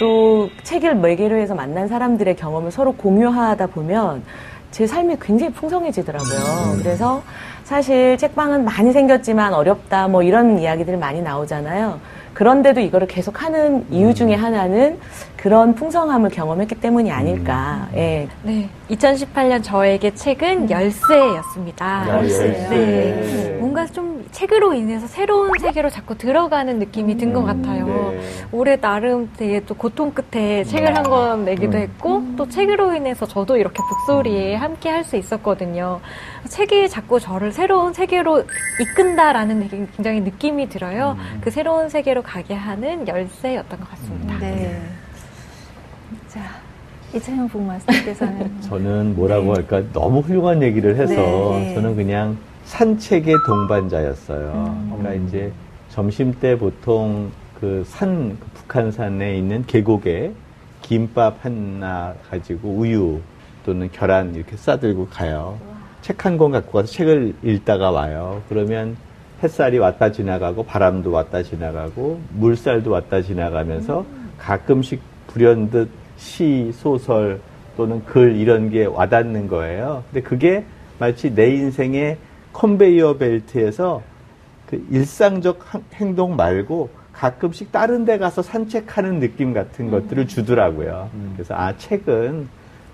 [0.00, 4.22] 또 책을 매개로 해서 만난 사람들의 경험을 서로 공유하다 보면
[4.70, 6.74] 제 삶이 굉장히 풍성해지더라고요.
[6.74, 6.78] 음.
[6.82, 7.22] 그래서
[7.64, 11.98] 사실 책방은 많이 생겼지만 어렵다 뭐 이런 이야기들 많이 나오잖아요.
[12.36, 14.44] 그런데도 이거를 계속 하는 이유 중에 음.
[14.44, 14.98] 하나는
[15.38, 17.88] 그런 풍성함을 경험했기 때문이 아닐까.
[17.92, 17.96] 음.
[17.96, 18.28] 예.
[18.42, 18.68] 네.
[18.90, 20.70] 2018년 저에게 책은 음.
[20.70, 22.06] 열쇠였습니다.
[22.10, 22.48] 열쇠.
[22.48, 22.68] 네.
[22.68, 23.56] 네.
[23.58, 27.86] 뭔가 좀 책으로 인해서 새로운 세계로 자꾸 들어가는 느낌이 든것 같아요.
[27.86, 28.20] 네.
[28.52, 33.56] 올해 나름 되게 또 고통 끝에 책을 한 권 내기도 했고 또 책으로 인해서 저도
[33.56, 36.00] 이렇게 북소리에 함께 할 수 있었거든요.
[36.48, 38.42] 책이 자꾸 저를 새로운 세계로
[38.80, 41.16] 이끈다라는 굉장히 느낌이 들어요.
[41.40, 44.38] 그 새로운 세계로 가게 하는 열쇠였던 것 같습니다.
[44.40, 44.82] 네.
[46.28, 46.40] 자,
[47.14, 49.60] 이창현 부마스터께서는 저는 뭐라고 네.
[49.60, 51.74] 할까 너무 훌륭한 얘기를 해서 네, 네.
[51.74, 52.36] 저는 그냥
[52.66, 54.52] 산책의 동반자였어요.
[54.52, 54.96] 음.
[54.98, 55.52] 그러니까 이제
[55.90, 60.32] 점심 때 보통 그 산 그 북한산에 있는 계곡에
[60.82, 63.20] 김밥 하나 가지고 우유
[63.64, 65.58] 또는 계란 이렇게 싸들고 가요.
[66.02, 68.42] 책 한 권 갖고 가서 책을 읽다가 와요.
[68.48, 68.96] 그러면
[69.42, 74.04] 햇살이 왔다 지나가고 바람도 왔다 지나가고 물살도 왔다 지나가면서
[74.38, 77.40] 가끔씩 불현듯 시, 소설
[77.76, 80.02] 또는 글 이런 게 와닿는 거예요.
[80.12, 80.64] 근데 그게
[80.98, 82.16] 마치 내 인생의
[82.56, 84.02] 컨베이어 벨트에서
[84.66, 85.60] 그 일상적
[85.94, 91.10] 행동 말고 가끔씩 다른 데 가서 산책하는 느낌 같은 것들을 주더라고요.
[91.34, 92.48] 그래서 아, 책은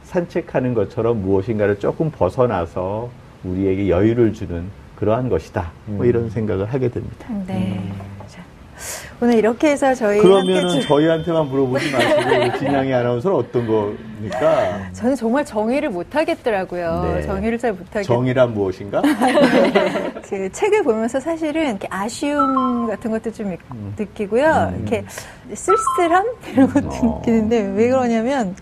[0.04, 3.08] 산책하는 것처럼 무엇인가를 조금 벗어나서
[3.44, 4.64] 우리에게 여유를 주는
[4.96, 5.70] 그러한 것이다.
[5.86, 7.28] 뭐 이런 생각을 하게 됩니다.
[7.46, 7.92] 네.
[9.22, 14.90] 오늘 이렇게 해서 저희 그러면은 저희한테만 물어보지 마시고 진양이 아나운서는 어떤 거니까?
[14.92, 17.14] 저는 정말 정의를 못 하겠더라고요.
[17.14, 17.22] 네.
[17.22, 18.02] 정의를 잘 못하겠.
[18.02, 19.00] 정의란 무엇인가?
[20.28, 23.94] 그 책을 보면서 사실은 이렇게 아쉬움 같은 것도 좀 음.
[23.96, 24.72] 느끼고요.
[24.74, 24.80] 음.
[24.80, 25.04] 이렇게
[25.54, 27.18] 쓸쓸함 이런 것도 어.
[27.20, 28.56] 느끼는데 왜 그러냐면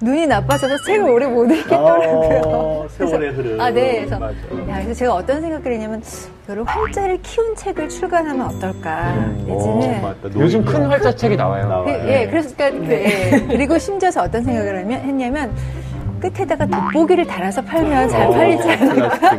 [0.00, 2.42] 눈이 나빠져서 책을 오래 못 읽겠더라고요.
[2.44, 3.60] 어, 세월의 흐름.
[3.60, 4.00] 아, 네.
[4.00, 4.34] 그래서, 맞아.
[4.68, 6.02] 야, 그래서 제가 어떤 생각을 했냐면,
[6.44, 9.14] 이거를 활자를 키운 책을 출간하면 어떨까.
[9.14, 10.04] 음, 내지는.
[10.04, 11.68] 오, 요즘 큰 활자 책이 나와요.
[11.68, 11.84] 나와요.
[11.84, 13.46] 그, 예, 그래서, 그러니까, 그, 예.
[13.48, 15.52] 그리고 심지어서 어떤 생각을 하면, 했냐면,
[16.20, 19.38] 끝에다가 돋보기를 달아서 팔면 잘 팔리지 않을까?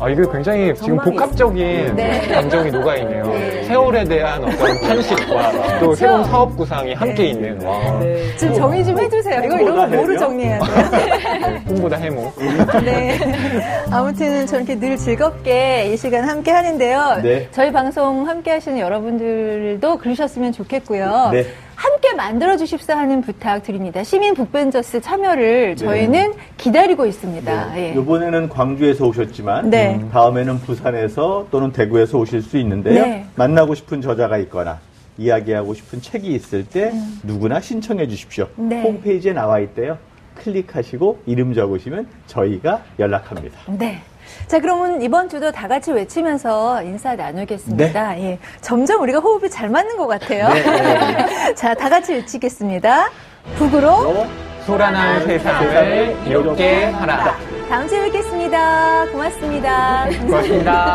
[0.00, 2.20] 아, 이게 굉장히 지금 복합적인 네.
[2.32, 3.26] 감정이 녹아있네요.
[3.26, 3.64] 네.
[3.64, 5.94] 세월에 대한 어떤 탄식과 또?
[5.94, 7.28] 새로운 사업 구상이 함께 네.
[7.30, 7.66] 있는.
[7.66, 7.98] 와.
[7.98, 8.36] 네.
[8.36, 9.42] 지금 정의 좀 해주세요.
[9.44, 11.60] 이거 이런 거 뭐로 정리해야 돼요?
[11.66, 12.32] 꿈보다 해모.
[12.84, 13.18] 네.
[13.90, 17.20] 아무튼 저렇게 늘 즐겁게 이 시간 함께 하는데요.
[17.22, 17.48] 네.
[17.50, 21.30] 저희 방송 함께 하시는 여러분들도 그러셨으면 좋겠고요.
[21.32, 21.44] 네.
[21.78, 24.02] 함께 만들어 주십사 하는 부탁 드립니다.
[24.02, 25.74] 시민 북벤저스 참여를 네.
[25.76, 26.36] 저희는 네.
[26.56, 27.72] 기다리고 있습니다.
[27.72, 27.94] 네.
[27.94, 28.00] 예.
[28.00, 29.94] 이번에는 광주에서 오셨지만 네.
[29.94, 33.00] 음, 다음에는 부산에서 또는 대구에서 오실 수 있는데요.
[33.00, 33.26] 네.
[33.36, 34.80] 만나고 싶은 저자가 있거나
[35.18, 37.20] 이야기하고 싶은 책이 있을 때 음.
[37.22, 38.48] 누구나 신청해 주십시오.
[38.56, 38.82] 네.
[38.82, 39.98] 홈페이지에 나와 있대요.
[40.34, 43.56] 클릭하시고 이름 적으시면 저희가 연락합니다.
[43.78, 44.00] 네.
[44.46, 48.12] 자, 그러면 이번 주도 다 같이 외치면서 인사 나누겠습니다.
[48.14, 48.22] 네.
[48.24, 48.38] 예.
[48.60, 50.48] 점점 우리가 호흡이 잘 맞는 것 같아요.
[50.48, 51.54] 네.
[51.54, 53.10] 자, 다 같이 외치겠습니다.
[53.56, 54.26] 북으로
[54.64, 57.36] 소란한 세상을 이롭게 하라.
[57.68, 59.06] 다음 주에 뵙겠습니다.
[59.12, 60.06] 고맙습니다.
[60.22, 60.86] 고맙습니다.